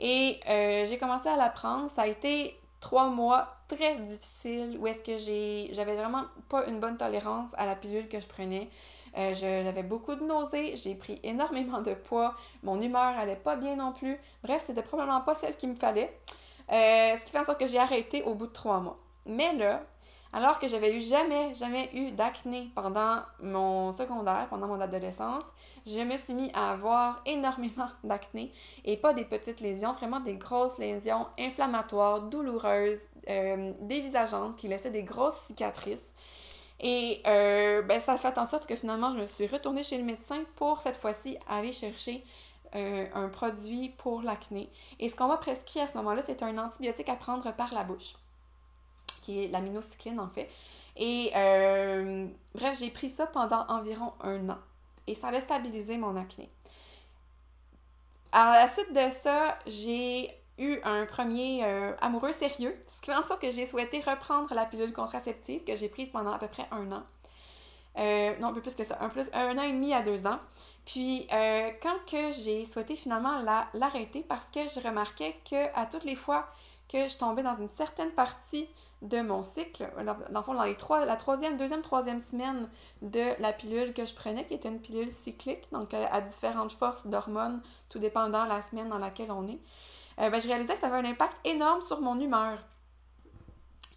Et 0.00 0.40
euh, 0.48 0.86
j'ai 0.86 0.96
commencé 0.96 1.28
à 1.28 1.36
la 1.36 1.50
prendre. 1.50 1.90
Ça 1.94 2.02
a 2.02 2.06
été 2.06 2.58
trois 2.80 3.08
mois 3.08 3.56
très 3.68 3.96
difficiles 3.96 4.76
où 4.80 4.86
est-ce 4.86 5.02
que 5.02 5.18
j'ai 5.18 5.70
j'avais 5.72 5.96
vraiment 5.96 6.24
pas 6.48 6.66
une 6.66 6.78
bonne 6.80 6.96
tolérance 6.96 7.50
à 7.56 7.66
la 7.66 7.76
pilule 7.76 8.08
que 8.08 8.20
je 8.20 8.26
prenais. 8.26 8.68
Euh, 9.16 9.32
j'avais 9.34 9.82
beaucoup 9.82 10.14
de 10.14 10.22
nausées, 10.22 10.76
j'ai 10.76 10.94
pris 10.94 11.18
énormément 11.24 11.80
de 11.80 11.94
poids, 11.94 12.34
mon 12.62 12.80
humeur 12.80 13.18
allait 13.18 13.36
pas 13.36 13.56
bien 13.56 13.76
non 13.76 13.92
plus. 13.92 14.18
Bref, 14.42 14.64
c'était 14.66 14.82
probablement 14.82 15.22
pas 15.22 15.34
celle 15.34 15.56
qu'il 15.56 15.70
me 15.70 15.74
fallait. 15.74 16.16
ce 16.68 17.24
qui 17.24 17.32
fait 17.32 17.38
en 17.38 17.44
sorte 17.44 17.60
que 17.60 17.66
j'ai 17.66 17.78
arrêté 17.78 18.22
au 18.22 18.34
bout 18.34 18.46
de 18.46 18.52
trois 18.52 18.80
mois. 18.80 18.98
Mais 19.24 19.52
là, 19.54 19.82
Alors 20.32 20.58
que 20.58 20.68
j'avais 20.68 20.94
eu 20.96 21.00
jamais, 21.00 21.54
jamais 21.54 21.90
eu 21.94 22.10
d'acné 22.12 22.70
pendant 22.74 23.20
mon 23.42 23.92
secondaire, 23.92 24.46
pendant 24.50 24.66
mon 24.66 24.80
adolescence, 24.80 25.44
je 25.86 26.00
me 26.00 26.16
suis 26.16 26.34
mis 26.34 26.50
à 26.52 26.72
avoir 26.72 27.22
énormément 27.26 27.88
d'acné 28.04 28.52
et 28.84 28.96
pas 28.96 29.14
des 29.14 29.24
petites 29.24 29.60
lésions, 29.60 29.92
vraiment 29.92 30.20
des 30.20 30.34
grosses 30.34 30.78
lésions 30.78 31.26
inflammatoires, 31.38 32.22
douloureuses, 32.22 32.98
euh, 33.28 33.72
dévisageantes 33.80 34.56
qui 34.56 34.68
laissaient 34.68 34.90
des 34.90 35.04
grosses 35.04 35.40
cicatrices. 35.46 36.12
Et 36.80 37.22
euh, 37.26 37.82
ben, 37.82 38.00
ça 38.00 38.12
a 38.12 38.18
fait 38.18 38.36
en 38.38 38.46
sorte 38.46 38.66
que 38.66 38.76
finalement, 38.76 39.12
je 39.12 39.18
me 39.18 39.24
suis 39.24 39.46
retournée 39.46 39.82
chez 39.82 39.96
le 39.96 40.04
médecin 40.04 40.42
pour 40.56 40.80
cette 40.80 40.96
fois-ci 40.96 41.38
aller 41.48 41.72
chercher 41.72 42.22
euh, 42.74 43.06
un 43.14 43.28
produit 43.28 43.94
pour 43.96 44.22
l'acné. 44.22 44.68
Et 45.00 45.08
ce 45.08 45.14
qu'on 45.14 45.28
m'a 45.28 45.38
prescrit 45.38 45.80
à 45.80 45.86
ce 45.86 45.96
moment-là, 45.96 46.22
c'est 46.26 46.42
un 46.42 46.58
antibiotique 46.58 47.08
à 47.08 47.16
prendre 47.16 47.50
par 47.54 47.72
la 47.72 47.84
bouche, 47.84 48.14
qui 49.26 49.44
est 49.44 49.48
l'aminocycline 49.48 50.20
en 50.20 50.28
fait. 50.28 50.48
Et 50.96 51.32
euh, 51.34 52.26
bref, 52.54 52.78
j'ai 52.78 52.90
pris 52.90 53.10
ça 53.10 53.26
pendant 53.26 53.66
environ 53.68 54.12
un 54.20 54.48
an. 54.48 54.58
Et 55.06 55.14
ça 55.14 55.28
a 55.28 55.40
stabilisé 55.40 55.98
mon 55.98 56.16
acné. 56.16 56.48
À 58.32 58.52
la 58.52 58.68
suite 58.68 58.92
de 58.92 59.10
ça, 59.10 59.58
j'ai 59.66 60.30
eu 60.58 60.78
un 60.84 61.04
premier 61.06 61.64
euh, 61.64 61.92
amoureux 62.00 62.32
sérieux, 62.32 62.74
ce 62.86 63.00
qui 63.00 63.10
fait 63.10 63.16
en 63.16 63.22
sorte 63.22 63.42
que 63.42 63.50
j'ai 63.50 63.66
souhaité 63.66 64.00
reprendre 64.00 64.52
la 64.54 64.64
pilule 64.64 64.92
contraceptive 64.92 65.64
que 65.64 65.76
j'ai 65.76 65.88
prise 65.88 66.08
pendant 66.10 66.32
à 66.32 66.38
peu 66.38 66.48
près 66.48 66.66
un 66.70 66.90
an. 66.92 67.02
Euh, 67.98 68.36
non, 68.38 68.48
un 68.48 68.52
peu 68.52 68.60
plus 68.60 68.74
que 68.74 68.84
ça, 68.84 68.96
un, 69.00 69.08
plus, 69.08 69.28
un 69.32 69.58
an 69.58 69.62
et 69.62 69.72
demi 69.72 69.92
à 69.92 70.02
deux 70.02 70.26
ans. 70.26 70.38
Puis, 70.86 71.26
quand 71.30 71.96
que 72.06 72.30
j'ai 72.30 72.64
souhaité 72.64 72.94
finalement 72.94 73.40
l'arrêter, 73.74 74.24
parce 74.28 74.44
que 74.50 74.68
je 74.68 74.80
remarquais 74.80 75.36
que 75.50 75.66
à 75.74 75.86
toutes 75.86 76.04
les 76.04 76.14
fois 76.14 76.48
que 76.88 77.08
je 77.08 77.16
tombais 77.16 77.42
dans 77.42 77.56
une 77.56 77.70
certaine 77.70 78.12
partie 78.12 78.68
de 79.02 79.20
mon 79.20 79.42
cycle, 79.42 79.86
dans, 80.04 80.16
le 80.40 80.42
fond, 80.42 80.54
dans 80.54 81.04
la 81.04 81.16
troisième, 81.16 81.56
deuxième, 81.56 81.82
troisième 81.82 82.20
semaine 82.20 82.68
de 83.02 83.40
la 83.40 83.52
pilule 83.52 83.92
que 83.92 84.06
je 84.06 84.14
prenais, 84.14 84.46
qui 84.46 84.54
était 84.54 84.68
une 84.68 84.80
pilule 84.80 85.10
cyclique, 85.22 85.68
donc 85.70 85.92
à 85.94 86.20
différentes 86.20 86.72
forces 86.72 87.06
d'hormones, 87.06 87.60
tout 87.90 87.98
dépendant 87.98 88.46
la 88.46 88.62
semaine 88.62 88.88
dans 88.88 88.98
laquelle 88.98 89.30
on 89.30 89.46
est, 89.48 89.60
euh, 90.18 90.30
ben, 90.30 90.40
je 90.40 90.48
réalisais 90.48 90.74
que 90.74 90.80
ça 90.80 90.86
avait 90.86 91.06
un 91.06 91.10
impact 91.10 91.36
énorme 91.44 91.82
sur 91.82 92.00
mon 92.00 92.18
humeur. 92.18 92.58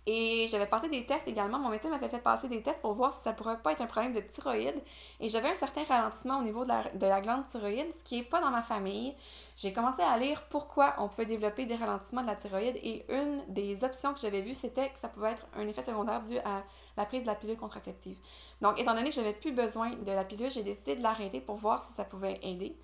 Et 0.05 0.47
j'avais 0.47 0.65
passé 0.65 0.89
des 0.89 1.05
tests 1.05 1.27
également. 1.27 1.59
Mon 1.59 1.69
médecin 1.69 1.89
m'avait 1.89 2.09
fait 2.09 2.19
passer 2.19 2.47
des 2.47 2.61
tests 2.61 2.81
pour 2.81 2.93
voir 2.93 3.15
si 3.15 3.23
ça 3.23 3.33
pourrait 3.33 3.59
pas 3.59 3.73
être 3.73 3.81
un 3.81 3.85
problème 3.85 4.13
de 4.13 4.21
thyroïde. 4.21 4.81
Et 5.19 5.29
j'avais 5.29 5.49
un 5.49 5.53
certain 5.53 5.83
ralentissement 5.83 6.39
au 6.39 6.43
niveau 6.43 6.63
de 6.63 6.69
la, 6.69 6.83
de 6.93 7.05
la 7.05 7.21
glande 7.21 7.47
thyroïde, 7.51 7.93
ce 7.95 8.03
qui 8.03 8.17
n'est 8.17 8.23
pas 8.23 8.41
dans 8.41 8.49
ma 8.49 8.63
famille. 8.63 9.13
J'ai 9.55 9.73
commencé 9.73 10.01
à 10.01 10.17
lire 10.17 10.43
pourquoi 10.49 10.95
on 10.97 11.09
pouvait 11.09 11.25
développer 11.25 11.65
des 11.65 11.75
ralentissements 11.75 12.21
de 12.21 12.27
la 12.27 12.35
thyroïde. 12.35 12.77
Et 12.81 13.05
une 13.09 13.43
des 13.49 13.83
options 13.83 14.13
que 14.13 14.19
j'avais 14.19 14.41
vues, 14.41 14.55
c'était 14.55 14.89
que 14.89 14.99
ça 14.99 15.09
pouvait 15.09 15.31
être 15.31 15.45
un 15.55 15.67
effet 15.67 15.83
secondaire 15.83 16.23
dû 16.23 16.37
à 16.39 16.63
la 16.97 17.05
prise 17.05 17.21
de 17.21 17.27
la 17.27 17.35
pilule 17.35 17.57
contraceptive. 17.57 18.17
Donc, 18.61 18.79
étant 18.79 18.93
donné 18.93 19.09
que 19.09 19.15
j'avais 19.15 19.33
plus 19.33 19.51
besoin 19.51 19.91
de 19.91 20.11
la 20.11 20.23
pilule, 20.23 20.49
j'ai 20.49 20.63
décidé 20.63 20.95
de 20.95 21.03
l'arrêter 21.03 21.39
pour 21.39 21.55
voir 21.55 21.83
si 21.83 21.93
ça 21.93 22.03
pouvait 22.03 22.39
aider. 22.41 22.75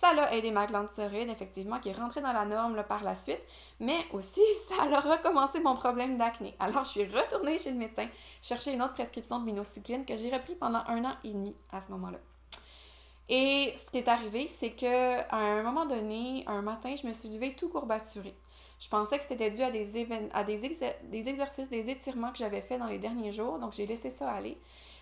Ça 0.00 0.08
a 0.08 0.34
aidé 0.34 0.50
ma 0.50 0.66
glande 0.66 0.88
thyroïde, 0.94 1.30
effectivement, 1.30 1.80
qui 1.80 1.88
est 1.88 1.94
rentrée 1.94 2.20
dans 2.20 2.32
la 2.32 2.44
norme 2.44 2.82
par 2.84 3.02
la 3.04 3.14
suite, 3.14 3.40
mais 3.80 3.98
aussi 4.12 4.40
ça 4.68 4.82
a 4.82 5.00
recommencé 5.00 5.60
mon 5.60 5.74
problème 5.74 6.18
d'acné. 6.18 6.54
Alors, 6.58 6.84
je 6.84 6.90
suis 6.90 7.04
retournée 7.04 7.58
chez 7.58 7.70
le 7.70 7.78
médecin 7.78 8.06
chercher 8.42 8.74
une 8.74 8.82
autre 8.82 8.94
prescription 8.94 9.38
de 9.38 9.44
minocycline 9.44 10.04
que 10.04 10.16
j'ai 10.16 10.30
repris 10.30 10.54
pendant 10.54 10.82
un 10.88 11.04
an 11.04 11.14
et 11.24 11.30
demi 11.30 11.54
à 11.72 11.80
ce 11.80 11.90
moment-là. 11.92 12.18
Et 13.28 13.74
ce 13.84 13.90
qui 13.90 13.98
est 13.98 14.08
arrivé, 14.08 14.50
c'est 14.58 14.72
que 14.72 15.20
à 15.30 15.36
un 15.36 15.62
moment 15.62 15.86
donné, 15.86 16.44
un 16.46 16.60
matin, 16.60 16.94
je 17.00 17.06
me 17.06 17.12
suis 17.12 17.30
levée 17.30 17.54
tout 17.54 17.68
courbaturée. 17.68 18.34
Je 18.78 18.88
pensais 18.88 19.18
que 19.18 19.24
c'était 19.26 19.50
dû 19.50 19.62
à 19.62 19.70
des, 19.70 20.06
à 20.32 20.44
des, 20.44 20.64
exercices, 20.64 21.70
des 21.70 21.88
étirements 21.88 22.32
que 22.32 22.38
j'avais 22.38 22.60
fait 22.60 22.76
dans 22.76 22.86
les 22.86 22.98
derniers 22.98 23.32
jours, 23.32 23.58
donc 23.58 23.72
j'ai 23.72 23.86
laissé 23.86 24.10
ça 24.10 24.30
aller. 24.30 24.58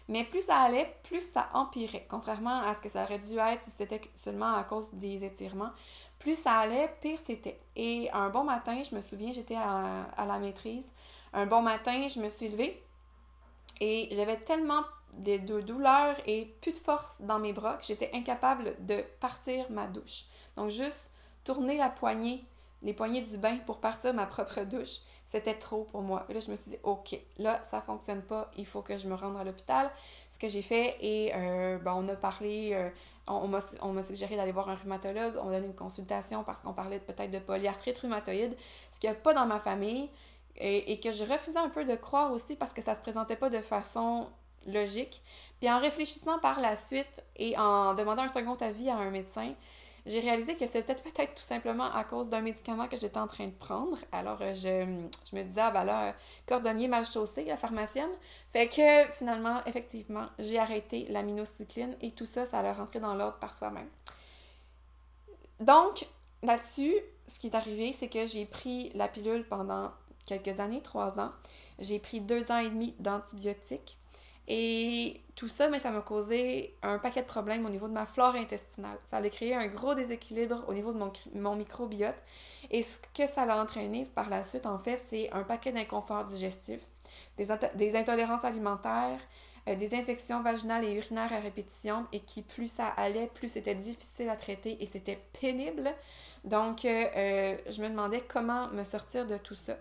Mais 0.08 0.24
plus 0.24 0.42
ça 0.42 0.56
allait, 0.56 0.94
plus 1.04 1.22
ça 1.32 1.48
empirait. 1.54 2.06
Contrairement 2.08 2.60
à 2.60 2.74
ce 2.74 2.82
que 2.82 2.88
ça 2.88 3.04
aurait 3.04 3.18
dû 3.18 3.38
être 3.38 3.62
si 3.64 3.70
c'était 3.78 4.00
seulement 4.14 4.54
à 4.54 4.64
cause 4.64 4.88
des 4.92 5.24
étirements. 5.24 5.70
Plus 6.18 6.36
ça 6.36 6.54
allait, 6.54 6.94
pire 7.00 7.18
c'était. 7.24 7.58
Et 7.76 8.10
un 8.12 8.28
bon 8.30 8.44
matin, 8.44 8.82
je 8.88 8.94
me 8.94 9.00
souviens, 9.00 9.32
j'étais 9.32 9.56
à, 9.56 10.24
la 10.24 10.38
maîtrise. 10.38 10.84
Un 11.32 11.46
bon 11.46 11.62
matin, 11.62 12.06
je 12.08 12.20
me 12.20 12.28
suis 12.28 12.48
levée 12.48 12.82
et 13.80 14.08
j'avais 14.12 14.36
tellement 14.36 14.82
de, 15.18 15.38
de 15.38 15.60
douleurs 15.60 16.16
et 16.26 16.54
plus 16.60 16.72
de 16.72 16.78
force 16.78 17.20
dans 17.20 17.38
mes 17.38 17.52
bras 17.52 17.76
que 17.76 17.84
j'étais 17.84 18.10
incapable 18.14 18.76
de 18.80 19.02
partir 19.20 19.70
ma 19.70 19.86
douche. 19.86 20.24
Donc 20.56 20.70
juste 20.70 21.10
tourner 21.44 21.76
la 21.76 21.88
poignée, 21.88 22.44
les 22.82 22.92
poignées 22.92 23.22
du 23.22 23.38
bain 23.38 23.58
pour 23.66 23.80
partir 23.80 24.14
ma 24.14 24.26
propre 24.26 24.62
douche. 24.64 24.98
C'était 25.32 25.54
trop 25.54 25.84
pour 25.84 26.02
moi. 26.02 26.26
Et 26.28 26.34
là, 26.34 26.40
je 26.40 26.50
me 26.50 26.56
suis 26.56 26.70
dit, 26.70 26.76
OK, 26.82 27.18
là, 27.38 27.62
ça 27.70 27.80
fonctionne 27.80 28.20
pas, 28.20 28.50
il 28.58 28.66
faut 28.66 28.82
que 28.82 28.98
je 28.98 29.08
me 29.08 29.14
rende 29.14 29.38
à 29.38 29.44
l'hôpital. 29.44 29.90
Ce 30.30 30.38
que 30.38 30.46
j'ai 30.46 30.60
fait, 30.60 30.98
et 31.00 31.32
euh, 31.34 31.78
ben, 31.78 31.94
on 31.96 32.06
a 32.10 32.16
parlé, 32.16 32.72
euh, 32.74 32.90
on, 33.26 33.50
on 33.80 33.92
m'a 33.92 34.02
suggéré 34.02 34.36
d'aller 34.36 34.52
voir 34.52 34.68
un 34.68 34.74
rhumatologue, 34.74 35.38
on 35.40 35.46
m'a 35.46 35.52
donné 35.52 35.68
une 35.68 35.74
consultation 35.74 36.44
parce 36.44 36.60
qu'on 36.60 36.74
parlait 36.74 36.98
peut-être 36.98 37.30
de 37.30 37.38
polyarthrite 37.38 37.96
rhumatoïde, 37.96 38.54
ce 38.92 39.00
qu'il 39.00 39.08
n'y 39.08 39.16
a 39.16 39.18
pas 39.18 39.32
dans 39.32 39.46
ma 39.46 39.58
famille, 39.58 40.10
et, 40.58 41.00
que 41.00 41.12
je 41.12 41.24
refusais 41.24 41.58
un 41.58 41.70
peu 41.70 41.86
de 41.86 41.94
croire 41.94 42.30
aussi 42.30 42.54
parce 42.54 42.74
que 42.74 42.82
ça 42.82 42.94
se 42.94 43.00
présentait 43.00 43.36
pas 43.36 43.48
de 43.48 43.62
façon 43.62 44.28
logique. 44.66 45.22
Puis 45.60 45.70
en 45.70 45.78
réfléchissant 45.78 46.38
par 46.40 46.60
la 46.60 46.76
suite 46.76 47.22
et 47.36 47.56
en 47.56 47.94
demandant 47.94 48.24
un 48.24 48.28
second 48.28 48.56
avis 48.56 48.90
à 48.90 48.96
un 48.96 49.08
médecin, 49.08 49.54
j'ai 50.04 50.20
réalisé 50.20 50.56
que 50.56 50.66
c'était 50.66 50.94
peut-être 50.96 51.34
tout 51.34 51.42
simplement 51.44 51.90
à 51.92 52.02
cause 52.04 52.28
d'un 52.28 52.40
médicament 52.40 52.88
que 52.88 52.96
j'étais 52.96 53.18
en 53.18 53.28
train 53.28 53.46
de 53.46 53.52
prendre. 53.52 53.96
Alors, 54.10 54.38
euh, 54.40 54.54
je, 54.54 54.84
me 55.36 55.42
disais, 55.42 55.60
ah 55.60 55.70
ben 55.70 55.84
là, 55.84 56.14
cordonnier 56.46 56.88
mal 56.88 57.06
chaussé, 57.06 57.44
la 57.44 57.56
pharmacienne. 57.56 58.10
Fait 58.52 58.68
que 58.68 59.12
finalement, 59.12 59.64
effectivement, 59.66 60.26
j'ai 60.38 60.58
arrêté 60.58 61.06
l'aminocycline 61.08 61.96
et 62.00 62.10
tout 62.10 62.26
ça, 62.26 62.46
ça 62.46 62.58
a 62.58 62.72
rentré 62.72 62.98
dans 62.98 63.14
l'ordre 63.14 63.38
par 63.38 63.56
soi-même. 63.56 63.88
Donc, 65.60 66.06
là-dessus, 66.42 66.94
ce 67.28 67.38
qui 67.38 67.46
est 67.46 67.54
arrivé, 67.54 67.92
c'est 67.92 68.08
que 68.08 68.26
j'ai 68.26 68.44
pris 68.44 68.90
la 68.94 69.06
pilule 69.06 69.46
pendant 69.48 69.92
quelques 70.26 70.58
années, 70.58 70.82
trois 70.82 71.20
ans. 71.20 71.30
J'ai 71.78 72.00
pris 72.00 72.20
deux 72.20 72.50
ans 72.50 72.58
et 72.58 72.70
demi 72.70 72.94
d'antibiotiques. 72.98 73.96
Et 74.48 75.20
tout 75.34 75.48
ça, 75.48 75.68
mais 75.68 75.78
ça 75.78 75.90
m'a 75.90 76.00
causé 76.00 76.74
un 76.82 76.98
paquet 76.98 77.22
de 77.22 77.26
problèmes 77.26 77.64
au 77.64 77.68
niveau 77.68 77.88
de 77.88 77.92
ma 77.92 78.06
flore 78.06 78.34
intestinale. 78.34 78.98
Ça 79.10 79.18
allait 79.18 79.30
créer 79.30 79.54
un 79.54 79.66
gros 79.68 79.94
déséquilibre 79.94 80.64
au 80.68 80.74
niveau 80.74 80.92
de 80.92 80.98
mon, 80.98 81.12
mon 81.34 81.56
microbiote. 81.56 82.16
Et 82.70 82.82
ce 82.82 82.96
que 83.14 83.26
ça 83.30 83.42
a 83.42 83.62
entraîné 83.62 84.06
par 84.14 84.28
la 84.28 84.44
suite, 84.44 84.66
en 84.66 84.78
fait, 84.78 85.02
c'est 85.10 85.30
un 85.32 85.42
paquet 85.42 85.72
d'inconforts 85.72 86.24
digestifs, 86.24 86.82
des, 87.38 87.46
des, 87.74 87.96
intolérances 87.96 88.44
alimentaires, 88.44 89.20
euh, 89.68 89.76
des 89.76 89.94
infections 89.94 90.42
vaginales 90.42 90.84
et 90.84 90.94
urinaires 90.94 91.32
à 91.32 91.38
répétition, 91.38 92.06
et 92.12 92.20
qui 92.20 92.42
plus 92.42 92.68
ça 92.68 92.88
allait, 92.88 93.28
plus 93.28 93.48
c'était 93.48 93.76
difficile 93.76 94.28
à 94.28 94.36
traiter 94.36 94.82
et 94.82 94.86
c'était 94.86 95.20
pénible. 95.40 95.94
Donc, 96.44 96.84
euh, 96.84 97.04
euh, 97.16 97.56
je 97.68 97.80
me 97.80 97.88
demandais 97.88 98.22
comment 98.26 98.66
me 98.68 98.82
sortir 98.82 99.26
de 99.26 99.36
tout 99.36 99.54
ça. 99.54 99.76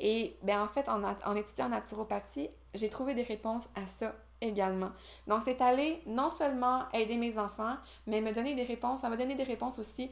Et 0.00 0.36
ben, 0.42 0.62
en 0.62 0.68
fait, 0.68 0.88
en, 0.88 1.02
en 1.02 1.36
étudiant 1.36 1.66
en 1.66 1.70
naturopathie, 1.70 2.48
j'ai 2.76 2.88
trouvé 2.88 3.14
des 3.14 3.22
réponses 3.22 3.62
à 3.74 3.86
ça 3.86 4.14
également. 4.40 4.90
Donc, 5.26 5.42
c'est 5.44 5.60
aller 5.60 6.02
non 6.06 6.30
seulement 6.30 6.84
aider 6.92 7.16
mes 7.16 7.38
enfants, 7.38 7.76
mais 8.06 8.20
me 8.20 8.32
donner 8.32 8.54
des 8.54 8.64
réponses. 8.64 9.00
Ça 9.00 9.08
m'a 9.08 9.16
donné 9.16 9.34
des 9.34 9.44
réponses 9.44 9.78
aussi 9.78 10.10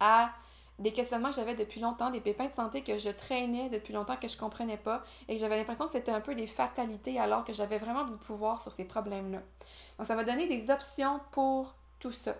à 0.00 0.30
des 0.78 0.92
questionnements 0.92 1.30
que 1.30 1.36
j'avais 1.36 1.54
depuis 1.54 1.80
longtemps, 1.80 2.10
des 2.10 2.20
pépins 2.20 2.46
de 2.46 2.52
santé 2.52 2.82
que 2.82 2.98
je 2.98 3.08
traînais 3.08 3.70
depuis 3.70 3.94
longtemps 3.94 4.16
que 4.16 4.28
je 4.28 4.36
comprenais 4.36 4.76
pas 4.76 5.02
et 5.26 5.34
que 5.34 5.40
j'avais 5.40 5.56
l'impression 5.56 5.86
que 5.86 5.92
c'était 5.92 6.12
un 6.12 6.20
peu 6.20 6.34
des 6.34 6.46
fatalités 6.46 7.18
alors 7.18 7.44
que 7.44 7.52
j'avais 7.52 7.78
vraiment 7.78 8.04
du 8.04 8.16
pouvoir 8.18 8.60
sur 8.60 8.72
ces 8.72 8.84
problèmes-là. 8.84 9.40
Donc, 9.98 10.06
ça 10.06 10.14
m'a 10.14 10.24
donné 10.24 10.46
des 10.46 10.70
options 10.70 11.20
pour 11.32 11.74
tout 11.98 12.12
ça. 12.12 12.34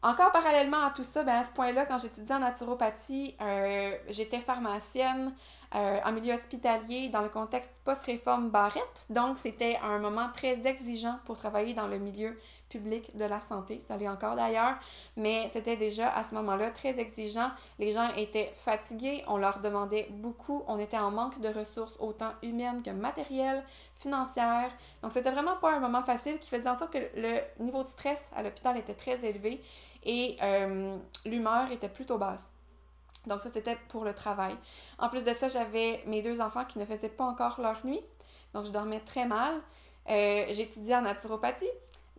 Encore 0.00 0.30
parallèlement 0.30 0.84
à 0.84 0.90
tout 0.90 1.02
ça, 1.02 1.24
ben 1.24 1.34
à 1.34 1.44
ce 1.44 1.50
point-là, 1.52 1.84
quand 1.84 1.98
j'étudiais 1.98 2.34
en 2.34 2.38
naturopathie, 2.38 3.34
euh, 3.40 3.96
j'étais 4.08 4.38
pharmacienne 4.38 5.34
euh, 5.74 6.00
en 6.02 6.12
milieu 6.12 6.32
hospitalier 6.32 7.08
dans 7.08 7.20
le 7.20 7.28
contexte 7.28 7.70
post-réforme 7.84 8.48
Barrette. 8.48 8.82
Donc, 9.10 9.36
c'était 9.38 9.78
un 9.82 9.98
moment 9.98 10.28
très 10.34 10.66
exigeant 10.66 11.18
pour 11.26 11.36
travailler 11.36 11.74
dans 11.74 11.86
le 11.86 11.98
milieu 11.98 12.38
public 12.70 13.16
de 13.16 13.24
la 13.24 13.40
santé. 13.40 13.80
Ça 13.80 13.96
l'est 13.96 14.08
encore 14.08 14.34
d'ailleurs, 14.34 14.76
mais 15.16 15.48
c'était 15.52 15.76
déjà 15.76 16.08
à 16.10 16.24
ce 16.24 16.34
moment-là 16.34 16.70
très 16.70 16.98
exigeant. 16.98 17.50
Les 17.78 17.92
gens 17.92 18.08
étaient 18.16 18.52
fatigués, 18.56 19.22
on 19.26 19.36
leur 19.36 19.60
demandait 19.60 20.08
beaucoup, 20.10 20.62
on 20.68 20.78
était 20.78 20.98
en 20.98 21.10
manque 21.10 21.40
de 21.40 21.48
ressources 21.48 21.96
autant 22.00 22.32
humaines 22.42 22.82
que 22.82 22.90
matérielles, 22.90 23.62
financières. 23.96 24.70
Donc, 25.02 25.12
c'était 25.12 25.30
vraiment 25.32 25.56
pas 25.56 25.74
un 25.74 25.80
moment 25.80 26.02
facile 26.02 26.38
qui 26.38 26.48
faisait 26.48 26.68
en 26.68 26.78
sorte 26.78 26.92
que 26.92 27.10
le 27.14 27.40
niveau 27.62 27.82
de 27.82 27.88
stress 27.88 28.22
à 28.34 28.42
l'hôpital 28.42 28.76
était 28.78 28.94
très 28.94 29.22
élevé 29.24 29.62
et 30.04 30.36
euh, 30.42 30.96
l'humeur 31.26 31.70
était 31.72 31.88
plutôt 31.88 32.16
basse. 32.16 32.52
Donc 33.26 33.40
ça, 33.40 33.50
c'était 33.52 33.76
pour 33.88 34.04
le 34.04 34.14
travail. 34.14 34.56
En 34.98 35.08
plus 35.08 35.24
de 35.24 35.32
ça, 35.32 35.48
j'avais 35.48 36.02
mes 36.06 36.22
deux 36.22 36.40
enfants 36.40 36.64
qui 36.64 36.78
ne 36.78 36.84
faisaient 36.84 37.08
pas 37.08 37.24
encore 37.24 37.60
leur 37.60 37.84
nuit. 37.84 38.00
Donc 38.54 38.64
je 38.64 38.70
dormais 38.70 39.00
très 39.00 39.26
mal. 39.26 39.54
Euh, 40.08 40.46
j'étudiais 40.50 40.96
en 40.96 41.02
naturopathie. 41.02 41.70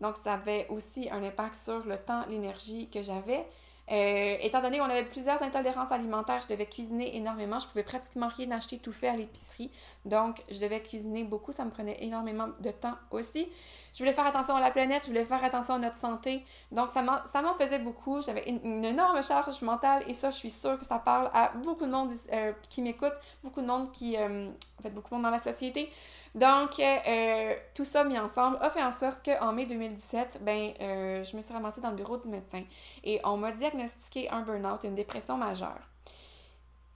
Donc 0.01 0.15
ça 0.23 0.33
avait 0.33 0.67
aussi 0.69 1.09
un 1.09 1.23
impact 1.23 1.55
sur 1.55 1.85
le 1.85 1.97
temps, 1.97 2.21
l'énergie 2.29 2.89
que 2.89 3.01
j'avais. 3.01 3.45
Euh, 3.91 4.37
étant 4.41 4.61
donné 4.61 4.77
qu'on 4.77 4.85
avait 4.85 5.05
plusieurs 5.05 5.41
intolérances 5.41 5.91
alimentaires, 5.91 6.41
je 6.43 6.47
devais 6.47 6.67
cuisiner 6.67 7.15
énormément. 7.15 7.59
Je 7.59 7.67
pouvais 7.67 7.83
pratiquement 7.83 8.27
rien 8.27 8.51
acheter 8.51 8.77
tout 8.77 8.91
fait 8.91 9.07
à 9.07 9.15
l'épicerie. 9.15 9.71
Donc, 10.05 10.43
je 10.49 10.59
devais 10.59 10.81
cuisiner 10.81 11.23
beaucoup. 11.23 11.51
Ça 11.51 11.65
me 11.65 11.71
prenait 11.71 12.03
énormément 12.03 12.49
de 12.59 12.71
temps 12.71 12.95
aussi. 13.09 13.47
Je 13.93 13.99
voulais 13.99 14.13
faire 14.13 14.27
attention 14.27 14.55
à 14.55 14.61
la 14.61 14.69
planète, 14.69 15.03
je 15.03 15.07
voulais 15.07 15.25
faire 15.25 15.43
attention 15.43 15.75
à 15.75 15.79
notre 15.79 15.97
santé. 15.97 16.45
Donc, 16.71 16.91
ça 16.91 17.01
m'en 17.01 17.53
faisait 17.55 17.79
beaucoup. 17.79 18.21
J'avais 18.21 18.47
une, 18.47 18.85
énorme 18.85 19.23
charge 19.23 19.61
mentale 19.63 20.03
et 20.07 20.13
ça, 20.13 20.29
je 20.29 20.37
suis 20.37 20.51
sûre 20.51 20.79
que 20.79 20.85
ça 20.85 20.99
parle 20.99 21.31
à 21.33 21.51
beaucoup 21.55 21.85
de 21.85 21.91
monde 21.91 22.11
euh, 22.31 22.53
qui 22.69 22.81
m'écoute, 22.81 23.13
beaucoup 23.43 23.61
de 23.61 23.67
monde 23.67 23.91
qui. 23.91 24.17
Euh, 24.17 24.49
en 24.79 24.83
fait, 24.83 24.89
beaucoup 24.89 25.09
de 25.09 25.15
monde 25.15 25.23
dans 25.23 25.29
la 25.29 25.41
société. 25.41 25.91
Donc, 26.35 26.79
euh, 26.79 27.55
tout 27.73 27.85
ça 27.85 28.03
mis 28.03 28.17
ensemble 28.17 28.57
a 28.61 28.69
fait 28.69 28.83
en 28.83 28.91
sorte 28.91 29.23
qu'en 29.23 29.51
mai 29.51 29.65
2017, 29.65 30.39
ben, 30.41 30.73
je 30.79 31.35
me 31.35 31.41
suis 31.41 31.53
ramassée 31.53 31.81
dans 31.81 31.89
le 31.89 31.95
bureau 31.95 32.17
du 32.17 32.27
médecin 32.27 32.63
et 33.03 33.19
on 33.23 33.37
m'a 33.37 33.51
diagnostiqué 33.51 34.29
un 34.29 34.41
burn-out, 34.41 34.83
une 34.83 34.95
dépression 34.95 35.37
majeure. 35.37 35.79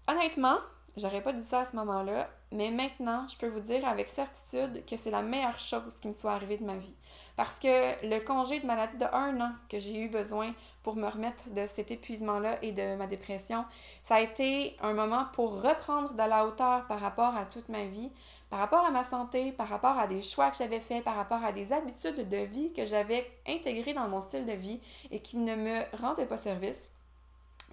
Honnêtement, 0.08 0.58
j'aurais 0.98 1.22
pas 1.22 1.34
dit 1.34 1.46
ça 1.46 1.62
à 1.62 1.66
ce 1.66 1.76
moment-là, 1.76 2.30
mais 2.52 2.72
maintenant, 2.72 3.28
je 3.28 3.38
peux 3.38 3.48
vous 3.48 3.60
dire 3.60 3.88
avec 3.88 4.08
certitude 4.08 4.86
que 4.86 4.96
c'est 4.96 5.12
la 5.12 5.22
meilleure 5.22 5.60
chose 5.60 5.94
qui 6.02 6.08
me 6.08 6.14
soit 6.14 6.34
arrivée 6.34 6.58
de 6.58 6.66
ma 6.66 6.76
vie. 6.76 6.96
Parce 7.36 7.58
que 7.60 8.08
le 8.08 8.20
congé 8.20 8.60
de 8.60 8.66
maladie 8.66 8.98
de 8.98 9.06
un 9.06 9.40
an 9.42 9.52
que 9.70 9.80
j'ai 9.80 10.00
eu 10.00 10.10
besoin 10.10 10.54
pour 10.84 10.96
me 10.96 11.08
remettre 11.08 11.50
de 11.50 11.66
cet 11.66 11.90
épuisement-là 11.90 12.58
et 12.62 12.72
de 12.72 12.96
ma 12.96 13.08
dépression, 13.08 13.66
ça 14.04 14.16
a 14.16 14.22
été 14.22 14.78
un 14.82 14.94
moment 14.94 15.26
pour 15.34 15.62
reprendre 15.62 16.14
de 16.14 16.18
la 16.18 16.46
hauteur 16.46 16.86
par 16.88 17.00
rapport 17.00 17.36
à 17.36 17.46
toute 17.46 17.70
ma 17.70 17.86
vie, 17.86 18.12
par 18.52 18.60
rapport 18.60 18.86
à 18.86 18.92
ma 18.92 19.04
santé, 19.04 19.52
par 19.52 19.68
rapport 19.68 19.98
à 19.98 20.06
des 20.06 20.22
choix 20.22 20.52
que 20.52 20.58
j'avais 20.58 20.80
faits, 20.80 21.04
par 21.04 21.16
rapport 21.16 21.44
à 21.44 21.52
des 21.52 21.72
habitudes 21.72 22.30
de 22.30 22.38
vie 22.38 22.72
que 22.72 22.86
j'avais 22.86 23.26
intégrées 23.48 23.96
dans 23.96 24.08
mon 24.08 24.22
style 24.22 24.46
de 24.46 24.52
vie 24.52 24.80
et 25.10 25.22
qui 25.22 25.38
ne 25.38 25.56
me 25.56 25.98
rendaient 25.98 26.28
pas 26.28 26.38
service, 26.38 26.78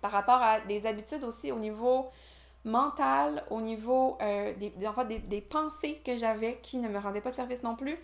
par 0.00 0.10
rapport 0.10 0.40
à 0.40 0.60
des 0.60 0.86
habitudes 0.86 1.24
aussi 1.24 1.52
au 1.52 1.58
niveau 1.58 2.10
mental, 2.64 3.44
au 3.50 3.60
niveau 3.60 4.18
euh, 4.20 4.54
des, 4.54 4.70
des, 4.70 5.18
des, 5.18 5.40
pensées 5.40 6.00
que 6.04 6.16
j'avais 6.16 6.58
qui 6.62 6.78
ne 6.78 6.88
me 6.88 6.98
rendaient 6.98 7.20
pas 7.20 7.32
service 7.32 7.62
non 7.62 7.76
plus. 7.76 7.98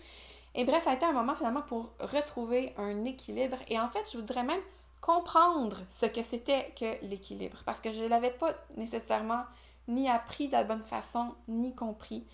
Et 0.55 0.65
bref, 0.65 0.83
ça 0.83 0.91
a 0.91 0.93
été 0.95 1.05
un 1.05 1.11
moment 1.11 1.35
finalement 1.35 1.61
pour 1.61 1.91
retrouver 1.99 2.73
un 2.77 3.05
équilibre. 3.05 3.57
Et 3.67 3.79
en 3.79 3.89
fait, 3.89 4.09
je 4.11 4.17
voudrais 4.17 4.43
même 4.43 4.61
comprendre 5.01 5.77
ce 6.01 6.07
que 6.07 6.23
c'était 6.23 6.73
que 6.75 7.05
l'équilibre, 7.05 7.61
parce 7.65 7.79
que 7.79 7.91
je 7.91 8.03
ne 8.03 8.07
l'avais 8.07 8.31
pas 8.31 8.53
nécessairement 8.75 9.43
ni 9.87 10.09
appris 10.09 10.47
de 10.47 10.53
la 10.53 10.63
bonne 10.63 10.81
façon, 10.81 11.33
ni 11.47 11.75
compris. 11.75 12.25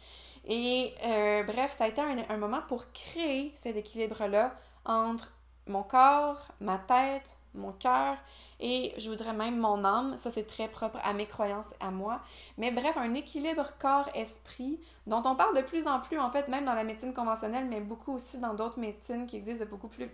Et 0.46 0.94
euh, 1.04 1.44
bref, 1.44 1.76
ça 1.78 1.86
a 1.86 1.88
été 1.88 2.02
un, 2.02 2.18
un 2.30 2.38
moment 2.38 2.62
pour 2.68 2.92
créer 2.92 3.54
cet 3.62 3.76
équilibre-là 3.76 4.56
entre 4.86 5.32
mon 5.68 5.84
corps, 5.84 6.48
ma 6.60 6.78
tête, 6.78 7.30
mon 7.56 7.72
cœur 7.72 8.18
et 8.60 8.94
je 8.98 9.10
voudrais 9.10 9.34
même 9.34 9.58
mon 9.58 9.84
âme. 9.84 10.16
Ça, 10.18 10.32
c'est 10.32 10.48
très 10.48 10.70
propre 10.70 10.98
à 11.04 11.14
mes 11.14 11.26
croyances, 11.26 11.66
à 11.82 11.92
moi. 11.92 12.22
Mais 12.58 12.72
bref, 12.72 12.96
un 12.96 13.14
équilibre 13.14 13.74
corps-esprit 13.80 14.80
dont 15.06 15.22
on 15.26 15.36
parle 15.36 15.58
de 15.58 15.62
plus 15.62 15.86
en 15.86 16.00
plus, 16.00 16.18
en 16.18 16.32
fait, 16.32 16.48
même 16.48 16.64
dans 16.64 16.74
la 16.74 16.86
médecine 16.86 17.14
conventionnelle, 17.14 17.66
mais 17.66 17.82
beaucoup 17.82 18.14
aussi 18.14 18.38
dans 18.38 18.54
d'autres 18.54 18.80
médecines 18.80 19.28
qui 19.28 19.36
existent 19.36 19.66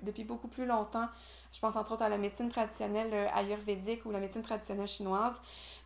depuis 0.02 0.24
beaucoup 0.24 0.48
plus 0.48 0.66
longtemps. 0.66 1.08
Je 1.52 1.60
pense 1.60 1.76
entre 1.76 1.94
autres 1.94 2.04
à 2.04 2.10
la 2.10 2.18
médecine 2.18 2.50
traditionnelle 2.50 3.10
euh, 3.12 3.28
ayurvédique 3.34 4.06
ou 4.06 4.12
la 4.12 4.20
médecine 4.20 4.42
traditionnelle 4.42 4.88
chinoise. 4.88 5.34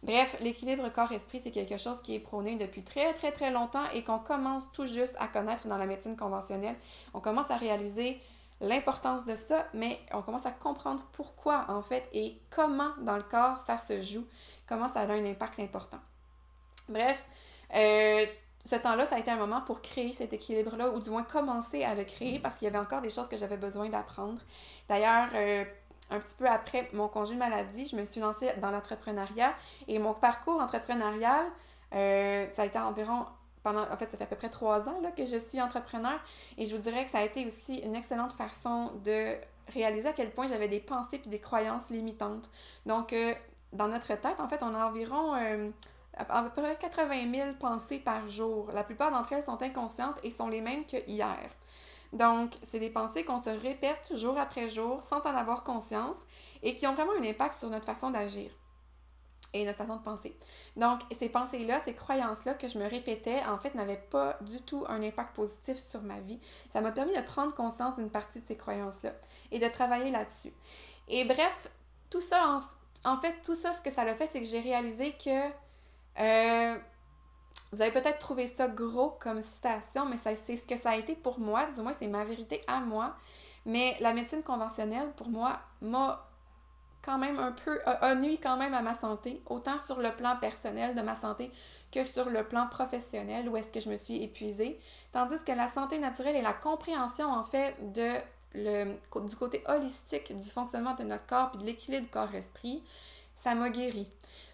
Bref, 0.01 0.38
l'équilibre 0.41 0.89
corps-esprit, 0.89 1.41
c'est 1.43 1.51
quelque 1.51 1.77
chose 1.77 2.01
qui 2.01 2.15
est 2.15 2.19
prôné 2.19 2.55
depuis 2.57 2.83
très, 2.83 3.13
très, 3.13 3.31
très 3.31 3.51
longtemps 3.51 3.89
et 3.93 4.03
qu'on 4.03 4.19
commence 4.19 4.69
tout 4.74 4.86
juste 4.86 5.15
à 5.19 5.27
connaître 5.27 5.67
dans 5.67 5.77
la 5.77 5.86
médecine 5.86 6.17
conventionnelle. 6.17 6.75
On 7.13 7.19
commence 7.19 7.50
à 7.50 7.57
réaliser 7.57 8.22
l'importance 8.63 9.25
de 9.25 9.36
ça, 9.36 9.65
mais 9.74 10.00
on 10.13 10.22
commence 10.22 10.46
à 10.46 10.51
comprendre 10.51 11.03
pourquoi 11.13 11.65
en 11.70 11.82
fait 11.82 12.08
et 12.13 12.39
comment 12.50 12.91
dans 13.01 13.17
le 13.17 13.24
corps 13.24 13.58
ça 13.60 13.77
se 13.77 14.01
joue, 14.01 14.25
comment 14.67 14.88
ça 14.88 15.01
a 15.01 15.08
un 15.08 15.25
impact 15.25 15.60
important. 15.60 16.00
Bref, 16.89 17.17
euh, 17.75 18.25
ce 18.65 18.75
temps-là, 18.75 19.05
ça 19.05 19.15
a 19.15 19.20
été 19.20 19.29
un 19.29 19.36
moment 19.36 19.62
pour 19.62 19.82
créer 19.82 20.13
cet 20.13 20.32
équilibre-là, 20.34 20.91
ou 20.91 21.00
du 21.00 21.10
moins 21.10 21.24
commencer 21.24 21.84
à 21.84 21.96
le 21.96 22.05
créer, 22.05 22.39
parce 22.39 22.58
qu'il 22.58 22.65
y 22.65 22.70
avait 22.70 22.79
encore 22.79 23.01
des 23.01 23.10
choses 23.10 23.27
que 23.27 23.36
j'avais 23.36 23.58
besoin 23.58 23.89
d'apprendre. 23.89 24.39
D'ailleurs, 24.88 25.29
euh, 25.34 25.65
un 26.10 26.20
petit 26.20 26.36
peu 26.36 26.48
après 26.48 26.89
mon 26.93 27.08
congé 27.08 27.34
de 27.34 27.39
maladie, 27.39 27.86
je 27.86 27.96
me 27.96 28.05
suis 28.05 28.22
lancée 28.22 28.51
dans 28.62 28.72
l'entrepreneuriat 28.72 29.53
et 29.88 30.00
mon 30.00 30.13
parcours 30.13 30.62
entrepreneurial, 30.62 31.48
euh, 31.93 32.48
ça 32.50 32.63
a 32.63 32.65
été 32.65 32.79
environ 32.79 33.25
en 33.65 33.98
fait, 33.98 34.12
ça 34.12 34.17
fait 34.17 34.24
à 34.24 34.27
peu 34.27 34.36
près 34.36 34.50
trois 34.50 34.88
ans 34.89 35.00
là, 35.01 35.12
que 35.12 35.25
je 35.25 35.38
suis 35.38 35.62
entrepreneur 35.62 36.20
et 36.58 36.65
je 36.65 36.75
vous 36.75 36.82
dirais 36.82 37.05
que 37.05 37.11
ça 37.11 37.20
a 37.20 37.24
été 37.24 37.46
aussi 37.46 37.77
une 37.77 37.96
excellente 37.96 38.33
façon 38.33 38.92
de 39.03 39.35
réaliser 39.74 40.09
à 40.09 40.14
quel 40.14 40.31
point 40.31 40.48
j'avais 40.48 40.68
des 40.68 40.79
pensées 40.79 41.20
puis 41.20 41.29
des 41.29 41.40
croyances 41.40 41.90
limitantes. 41.90 42.50
Donc, 42.85 43.14
euh, 43.14 43.33
dans 43.72 43.87
notre 43.87 44.07
tête, 44.16 44.40
en 44.40 44.48
fait, 44.48 44.61
on 44.64 44.75
a 44.75 44.85
environ 44.85 45.35
euh, 45.35 45.70
à 46.18 46.44
peu 46.44 46.61
près 46.61 46.77
80 46.77 47.33
000 47.33 47.53
pensées 47.59 48.00
par 48.00 48.27
jour. 48.27 48.70
La 48.74 48.83
plupart 48.83 49.11
d'entre 49.11 49.33
elles 49.33 49.44
sont 49.44 49.61
inconscientes 49.61 50.20
et 50.24 50.31
sont 50.31 50.48
les 50.48 50.61
mêmes 50.61 50.85
que 50.85 50.98
hier. 51.07 51.50
Donc, 52.11 52.53
c'est 52.70 52.79
des 52.79 52.92
pensées 52.92 53.24
qu'on 53.24 53.42
se 53.42 53.50
répète 53.50 54.11
jour 54.16 54.37
après 54.37 54.70
jour 54.70 55.01
sans 55.01 55.22
en 55.22 55.35
avoir 55.35 55.64
conscience 55.64 56.18
et 56.61 56.75
qui 56.75 56.85
ont 56.85 56.94
vraiment 56.94 57.14
un 57.20 57.24
impact 57.24 57.55
sur 57.55 57.70
notre 57.70 57.85
façon 57.85 58.11
d'agir 58.11 58.51
et 59.53 59.66
notre 59.66 59.77
façon 59.77 59.98
de 59.98 60.01
penser. 60.01 60.35
Donc, 60.75 61.01
ces 61.18 61.29
pensées-là, 61.29 61.79
ces 61.85 61.94
croyances-là 61.94 62.55
que 62.55 62.68
je 62.68 62.77
me 62.77 62.87
répétais, 62.87 63.42
en 63.46 63.57
fait, 63.57 63.75
n'avaient 63.75 64.03
pas 64.09 64.37
du 64.42 64.59
tout 64.61 64.83
un 64.89 65.01
impact 65.01 65.35
positif 65.35 65.77
sur 65.77 66.01
ma 66.01 66.20
vie. 66.20 66.39
Ça 66.72 66.81
m'a 66.81 66.92
permis 66.92 67.13
de 67.13 67.22
prendre 67.22 67.53
conscience 67.53 67.96
d'une 67.96 68.09
partie 68.09 68.39
de 68.42 68.46
ces 68.48 68.57
croyances-là 68.57 69.11
et 69.51 69.59
de 69.59 69.68
travailler 69.68 70.11
là-dessus. 70.11 70.53
Et 71.07 71.25
bref, 71.25 71.70
tout 72.09 72.22
ça, 72.22 72.63
en, 73.05 73.18
fait, 73.18 73.35
tout 73.44 73.55
ça, 73.55 73.74
ce 73.74 73.81
que 73.81 73.92
ça 73.92 74.01
a 74.01 74.16
fait, 74.16 74.29
c'est 74.31 74.39
que 74.39 74.48
j'ai 74.48 74.61
réalisé 74.61 75.13
que 75.13 75.50
euh, 76.20 76.75
vous 77.72 77.81
avez 77.81 77.92
peut-être 77.92 78.20
trouvé 78.20 78.48
ça 78.48 78.68
gros 78.68 79.18
comme 79.20 79.42
citation, 79.42 80.05
mais 80.05 80.18
c'est 80.18 80.55
ce 80.55 80.66
que 80.66 80.77
ça 80.77 80.92
a 80.92 80.96
été 80.96 81.16
pour 81.16 81.39
moi, 81.39 81.68
du 81.72 81.81
moins 81.81 81.94
c'est 81.94 82.07
ma 82.07 82.24
vérité 82.24 82.61
à 82.68 82.79
moi. 82.79 83.16
Mais 83.66 83.98
la 84.00 84.13
médecine 84.13 84.44
conventionnelle, 84.44 85.11
pour 85.16 85.29
moi, 85.29 85.59
m'a 85.81 86.27
quand 87.03 87.18
même 87.18 87.37
un 87.37 87.51
peu, 87.51 87.79
a, 87.85 88.16
nuit 88.16 88.39
quand 88.42 88.57
même 88.57 88.74
à 88.74 88.81
ma 88.81 88.96
santé, 88.96 89.42
autant 89.48 89.79
sur 89.79 90.00
le 90.00 90.11
plan 90.11 90.37
personnel 90.37 90.96
de 90.96 91.01
ma 91.01 91.16
santé 91.16 91.51
que 91.92 92.03
sur 92.03 92.29
le 92.29 92.44
plan 92.44 92.68
professionnel 92.68 93.50
où 93.50 93.57
est-ce 93.57 93.72
que 93.72 93.79
je 93.79 93.89
me 93.89 93.98
suis 93.98 94.24
épuisée. 94.24 94.79
Tandis 95.11 95.44
que 95.46 95.51
la 95.51 95.70
santé 95.70 96.00
naturelle 96.00 96.35
et 96.35 96.42
la 96.42 96.53
compréhension 96.53 97.27
en 97.27 97.44
fait 97.44 97.75
du 97.92 99.35
côté 99.37 99.63
holistique 99.68 100.35
du 100.35 100.50
fonctionnement 100.50 100.96
de 100.96 101.03
notre 101.03 101.25
corps 101.25 101.51
et 101.53 101.57
de 101.57 101.66
l'équilibre 101.66 102.09
corps-esprit, 102.09 102.81
ça 103.35 103.53
m'a 103.53 103.70
guéri. 103.70 104.07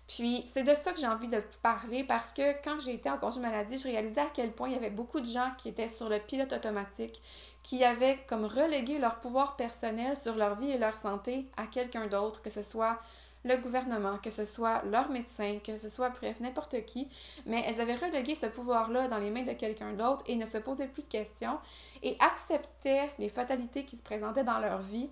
Puis 0.09 0.43
c'est 0.51 0.63
de 0.63 0.73
ça 0.73 0.91
que 0.91 0.99
j'ai 0.99 1.07
envie 1.07 1.27
de 1.27 1.39
parler 1.61 2.03
parce 2.03 2.33
que 2.33 2.53
quand 2.63 2.79
j'ai 2.79 2.95
été 2.95 3.11
en 3.11 3.19
congé 3.19 3.39
maladie, 3.39 3.77
je 3.77 3.87
réalisais 3.87 4.21
à 4.21 4.29
quel 4.33 4.51
point 4.51 4.67
il 4.67 4.73
y 4.73 4.77
avait 4.77 4.89
beaucoup 4.89 5.19
de 5.19 5.25
gens 5.27 5.51
qui 5.59 5.69
étaient 5.69 5.87
sur 5.87 6.09
le 6.09 6.17
pilote 6.17 6.51
automatique, 6.51 7.21
qui 7.61 7.83
avaient 7.83 8.17
comme 8.27 8.45
relégué 8.45 8.97
leur 8.97 9.19
pouvoir 9.19 9.55
personnel 9.55 10.17
sur 10.17 10.35
leur 10.35 10.55
vie 10.55 10.71
et 10.71 10.79
leur 10.79 10.95
santé 10.95 11.45
à 11.57 11.67
quelqu'un 11.67 12.07
d'autre, 12.07 12.41
que 12.41 12.49
ce 12.49 12.63
soit 12.63 12.97
le 13.45 13.55
gouvernement, 13.57 14.17
que 14.17 14.31
ce 14.31 14.45
soit 14.45 14.81
leur 14.85 15.11
médecin, 15.11 15.59
que 15.63 15.77
ce 15.77 15.87
soit, 15.87 16.09
bref, 16.09 16.39
n'importe 16.39 16.83
qui, 16.85 17.07
mais 17.45 17.63
elles 17.67 17.79
avaient 17.79 17.93
relégué 17.95 18.33
ce 18.33 18.47
pouvoir-là 18.47 19.09
dans 19.09 19.19
les 19.19 19.29
mains 19.29 19.43
de 19.43 19.53
quelqu'un 19.53 19.93
d'autre 19.93 20.23
et 20.25 20.35
ne 20.35 20.45
se 20.47 20.57
posaient 20.57 20.87
plus 20.87 21.03
de 21.03 21.07
questions 21.07 21.59
et 22.01 22.17
acceptaient 22.19 23.11
les 23.19 23.29
fatalités 23.29 23.85
qui 23.85 23.95
se 23.95 24.01
présentaient 24.01 24.43
dans 24.43 24.59
leur 24.59 24.79
vie 24.79 25.09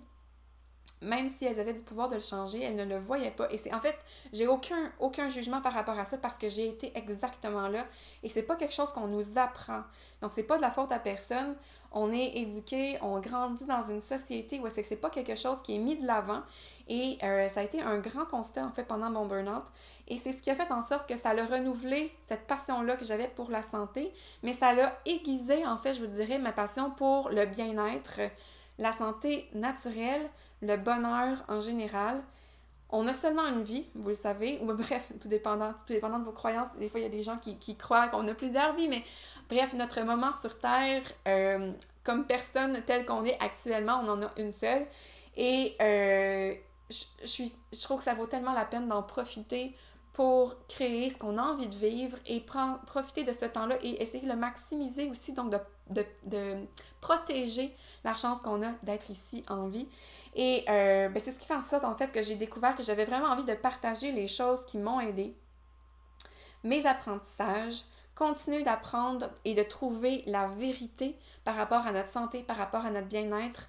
même 1.00 1.30
si 1.30 1.44
elles 1.44 1.58
avaient 1.60 1.74
du 1.74 1.82
pouvoir 1.82 2.08
de 2.08 2.14
le 2.14 2.20
changer, 2.20 2.62
elles 2.62 2.76
ne 2.76 2.84
le 2.84 2.98
voyaient 2.98 3.30
pas. 3.30 3.50
Et 3.50 3.58
c'est 3.58 3.72
en 3.72 3.80
fait, 3.80 3.96
j'ai 4.32 4.46
aucun, 4.46 5.28
jugement 5.28 5.60
par 5.60 5.72
rapport 5.72 5.98
à 5.98 6.04
ça 6.04 6.18
parce 6.18 6.38
que 6.38 6.48
j'ai 6.48 6.68
été 6.68 6.92
exactement 6.96 7.68
là. 7.68 7.86
Et 8.22 8.28
c'est 8.28 8.42
pas 8.42 8.56
quelque 8.56 8.74
chose 8.74 8.90
qu'on 8.90 9.06
nous 9.06 9.36
apprend. 9.36 9.82
Donc 10.22 10.32
c'est 10.34 10.42
pas 10.42 10.56
de 10.56 10.62
la 10.62 10.70
faute 10.70 10.92
à 10.92 10.98
personne. 10.98 11.56
On 11.92 12.12
est 12.12 12.36
éduqué, 12.36 12.98
on 13.00 13.18
grandit 13.20 13.64
dans 13.64 13.82
une 13.84 14.00
société 14.00 14.60
où 14.60 14.68
c'est 14.68 14.82
que 14.82 14.88
c'est 14.88 14.96
pas 14.96 15.10
quelque 15.10 15.36
chose 15.36 15.62
qui 15.62 15.76
est 15.76 15.78
mis 15.78 15.96
de 15.96 16.06
l'avant. 16.06 16.42
Et 16.88 17.18
euh, 17.22 17.48
ça 17.48 17.60
a 17.60 17.62
été 17.62 17.80
un 17.82 17.98
grand 17.98 18.24
constat 18.24 18.64
en 18.64 18.70
fait 18.70 18.84
pendant 18.84 19.10
mon 19.10 19.26
burn-out. 19.26 19.64
Et 20.08 20.16
c'est 20.16 20.32
ce 20.32 20.40
qui 20.40 20.50
a 20.50 20.54
fait 20.54 20.70
en 20.72 20.82
sorte 20.82 21.08
que 21.08 21.16
ça 21.16 21.30
a 21.30 21.46
renouvelé 21.46 22.12
cette 22.26 22.46
passion-là 22.46 22.96
que 22.96 23.04
j'avais 23.04 23.28
pour 23.28 23.50
la 23.50 23.62
santé, 23.62 24.12
mais 24.42 24.54
ça 24.54 24.72
l'a 24.72 24.98
aiguisé 25.04 25.66
en 25.66 25.76
fait, 25.76 25.94
je 25.94 26.00
vous 26.00 26.10
dirais, 26.10 26.38
ma 26.38 26.52
passion 26.52 26.90
pour 26.90 27.28
le 27.28 27.44
bien-être, 27.44 28.20
la 28.78 28.92
santé 28.92 29.48
naturelle, 29.54 30.28
le 30.62 30.76
bonheur 30.76 31.44
en 31.48 31.60
général. 31.60 32.22
On 32.90 33.06
a 33.06 33.12
seulement 33.12 33.46
une 33.46 33.62
vie, 33.62 33.86
vous 33.94 34.08
le 34.08 34.14
savez, 34.14 34.58
ou 34.62 34.72
bref, 34.72 35.10
tout 35.20 35.28
dépendant, 35.28 35.72
tout 35.72 35.92
dépendant 35.92 36.18
de 36.18 36.24
vos 36.24 36.32
croyances. 36.32 36.68
Des 36.78 36.88
fois, 36.88 37.00
il 37.00 37.02
y 37.02 37.06
a 37.06 37.10
des 37.10 37.22
gens 37.22 37.38
qui, 37.38 37.76
croient 37.76 38.08
qu'on 38.08 38.26
a 38.28 38.34
plusieurs 38.34 38.74
vies, 38.74 38.88
mais 38.88 39.04
bref, 39.48 39.74
notre 39.74 40.00
moment 40.02 40.34
sur 40.34 40.58
Terre, 40.58 41.02
euh, 41.26 41.72
comme 42.04 42.26
personne 42.26 42.80
telle 42.86 43.04
qu'on 43.04 43.24
est 43.24 43.38
actuellement, 43.40 44.00
on 44.04 44.08
en 44.08 44.22
a 44.22 44.30
une 44.38 44.52
seule. 44.52 44.86
Et 45.36 45.76
euh, 45.80 46.54
je, 46.90 47.26
suis, 47.26 47.52
je 47.72 47.82
trouve 47.82 47.98
que 47.98 48.04
ça 48.04 48.14
vaut 48.14 48.26
tellement 48.26 48.52
la 48.52 48.64
peine 48.64 48.88
d'en 48.88 49.02
profiter 49.02 49.74
pour 50.18 50.56
créer 50.66 51.10
ce 51.10 51.16
qu'on 51.16 51.38
a 51.38 51.42
envie 51.42 51.68
de 51.68 51.76
vivre 51.76 52.18
et 52.26 52.44
profiter 52.86 53.22
de 53.22 53.32
ce 53.32 53.44
temps-là 53.44 53.76
et 53.82 54.02
essayer 54.02 54.24
de 54.24 54.28
le 54.28 54.34
maximiser 54.34 55.08
aussi, 55.08 55.32
donc 55.32 55.54
de, 55.90 56.04
de, 56.24 56.56
protéger 57.00 57.72
la 58.02 58.16
chance 58.16 58.40
qu'on 58.40 58.64
a 58.64 58.72
d'être 58.82 59.10
ici 59.10 59.44
en 59.48 59.68
vie. 59.68 59.86
Et 60.34 60.64
euh, 60.68 61.08
ben, 61.08 61.22
c'est 61.24 61.30
ce 61.30 61.38
qui 61.38 61.46
fait 61.46 61.54
en 61.54 61.62
sorte, 61.62 61.84
en 61.84 61.94
fait, 61.94 62.10
que 62.10 62.20
j'ai 62.20 62.34
découvert 62.34 62.74
que 62.74 62.82
j'avais 62.82 63.04
vraiment 63.04 63.28
envie 63.28 63.44
de 63.44 63.54
partager 63.54 64.10
les 64.10 64.26
choses 64.26 64.66
qui 64.66 64.78
m'ont 64.78 64.98
aidé, 64.98 65.36
mes 66.64 66.84
apprentissages, 66.84 67.84
continuer 68.16 68.64
d'apprendre 68.64 69.30
et 69.44 69.54
de 69.54 69.62
trouver 69.62 70.24
la 70.26 70.48
vérité 70.48 71.16
par 71.44 71.54
rapport 71.54 71.86
à 71.86 71.92
notre 71.92 72.10
santé, 72.10 72.42
par 72.42 72.56
rapport 72.56 72.84
à 72.84 72.90
notre 72.90 73.06
bien-être 73.06 73.68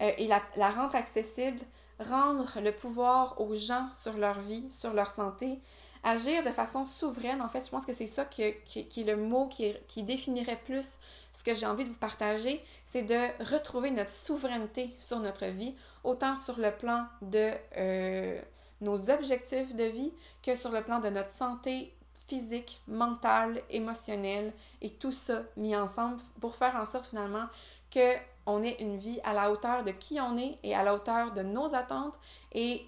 euh, 0.00 0.12
et 0.16 0.28
la, 0.28 0.40
la 0.56 0.70
rendre 0.70 0.94
accessible, 0.94 1.60
rendre 1.98 2.58
le 2.62 2.72
pouvoir 2.72 3.38
aux 3.38 3.54
gens 3.54 3.90
sur 3.92 4.14
leur 4.14 4.40
vie, 4.40 4.70
sur 4.70 4.94
leur 4.94 5.10
santé, 5.10 5.60
agir 6.02 6.42
de 6.42 6.50
façon 6.50 6.84
souveraine. 6.84 7.42
En 7.42 7.48
fait, 7.48 7.64
je 7.64 7.70
pense 7.70 7.86
que 7.86 7.94
c'est 7.94 8.06
ça 8.06 8.24
qui, 8.24 8.42
est 8.42 9.04
le 9.04 9.16
mot 9.16 9.48
qui, 9.48 9.74
qui 9.86 10.02
définirait 10.02 10.60
plus 10.64 10.86
ce 11.32 11.44
que 11.44 11.54
j'ai 11.54 11.66
envie 11.66 11.84
de 11.84 11.90
vous 11.90 11.98
partager, 11.98 12.62
c'est 12.92 13.02
de 13.02 13.44
retrouver 13.52 13.90
notre 13.90 14.10
souveraineté 14.10 14.94
sur 14.98 15.20
notre 15.20 15.46
vie, 15.46 15.74
autant 16.04 16.36
sur 16.36 16.58
le 16.58 16.72
plan 16.72 17.06
de 17.22 17.52
euh, 17.76 18.40
nos 18.80 19.10
objectifs 19.10 19.74
de 19.74 19.84
vie 19.84 20.12
que 20.42 20.56
sur 20.56 20.70
le 20.70 20.82
plan 20.82 20.98
de 21.00 21.08
notre 21.08 21.32
santé 21.36 21.94
physique, 22.28 22.80
mentale, 22.86 23.62
émotionnelle 23.70 24.52
et 24.82 24.90
tout 24.90 25.12
ça 25.12 25.42
mis 25.56 25.74
ensemble 25.74 26.18
pour 26.40 26.54
faire 26.54 26.76
en 26.76 26.86
sorte 26.86 27.06
finalement 27.06 27.46
que 27.90 28.14
on 28.46 28.62
ait 28.62 28.76
une 28.80 28.98
vie 28.98 29.20
à 29.24 29.32
la 29.32 29.50
hauteur 29.50 29.84
de 29.84 29.90
qui 29.90 30.20
on 30.20 30.38
est 30.38 30.58
et 30.62 30.74
à 30.74 30.82
la 30.82 30.94
hauteur 30.94 31.32
de 31.32 31.42
nos 31.42 31.74
attentes 31.74 32.18
et 32.52 32.86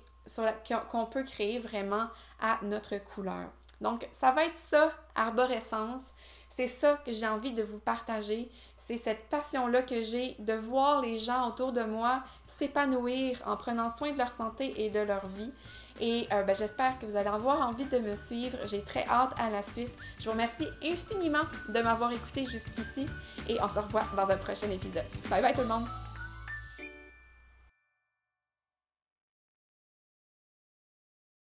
qu'on 0.91 1.07
peut 1.07 1.25
créer 1.25 1.59
vraiment 1.59 2.09
à 2.41 2.59
notre 2.63 2.97
couleur. 2.99 3.49
Donc, 3.81 4.09
ça 4.21 4.31
va 4.31 4.45
être 4.45 4.59
ça, 4.71 4.93
arborescence. 5.15 6.03
C'est 6.57 6.69
ça 6.69 6.99
que 7.05 7.13
j'ai 7.13 7.27
envie 7.27 7.53
de 7.53 7.63
vous 7.63 7.79
partager. 7.79 8.51
C'est 8.87 8.97
cette 8.97 9.29
passion-là 9.29 9.83
que 9.83 10.03
j'ai 10.03 10.37
de 10.39 10.55
voir 10.55 11.01
les 11.01 11.19
gens 11.19 11.49
autour 11.49 11.73
de 11.73 11.83
moi 11.83 12.23
s'épanouir 12.59 13.41
en 13.47 13.57
prenant 13.57 13.89
soin 13.89 14.13
de 14.13 14.19
leur 14.19 14.31
santé 14.31 14.85
et 14.85 14.91
de 14.91 15.01
leur 15.01 15.27
vie. 15.27 15.53
Et 16.01 16.27
euh, 16.33 16.43
ben, 16.43 16.55
j'espère 16.55 16.99
que 16.99 17.07
vous 17.07 17.17
allez 17.17 17.29
avoir 17.29 17.69
envie 17.69 17.85
de 17.85 17.99
me 17.99 18.17
suivre. 18.17 18.59
J'ai 18.65 18.83
très 18.83 19.07
hâte 19.09 19.35
à 19.39 19.51
la 19.51 19.63
suite. 19.63 19.93
Je 20.19 20.25
vous 20.25 20.33
remercie 20.33 20.69
infiniment 20.83 21.45
de 21.69 21.81
m'avoir 21.81 22.13
écouté 22.13 22.45
jusqu'ici 22.45 23.07
et 23.49 23.59
on 23.63 23.69
se 23.69 23.79
revoit 23.79 24.05
dans 24.17 24.29
un 24.29 24.37
prochain 24.37 24.71
épisode. 24.71 25.07
Bye 25.29 25.43
bye 25.43 25.53
tout 25.53 25.61
le 25.61 25.69
monde! 25.69 26.02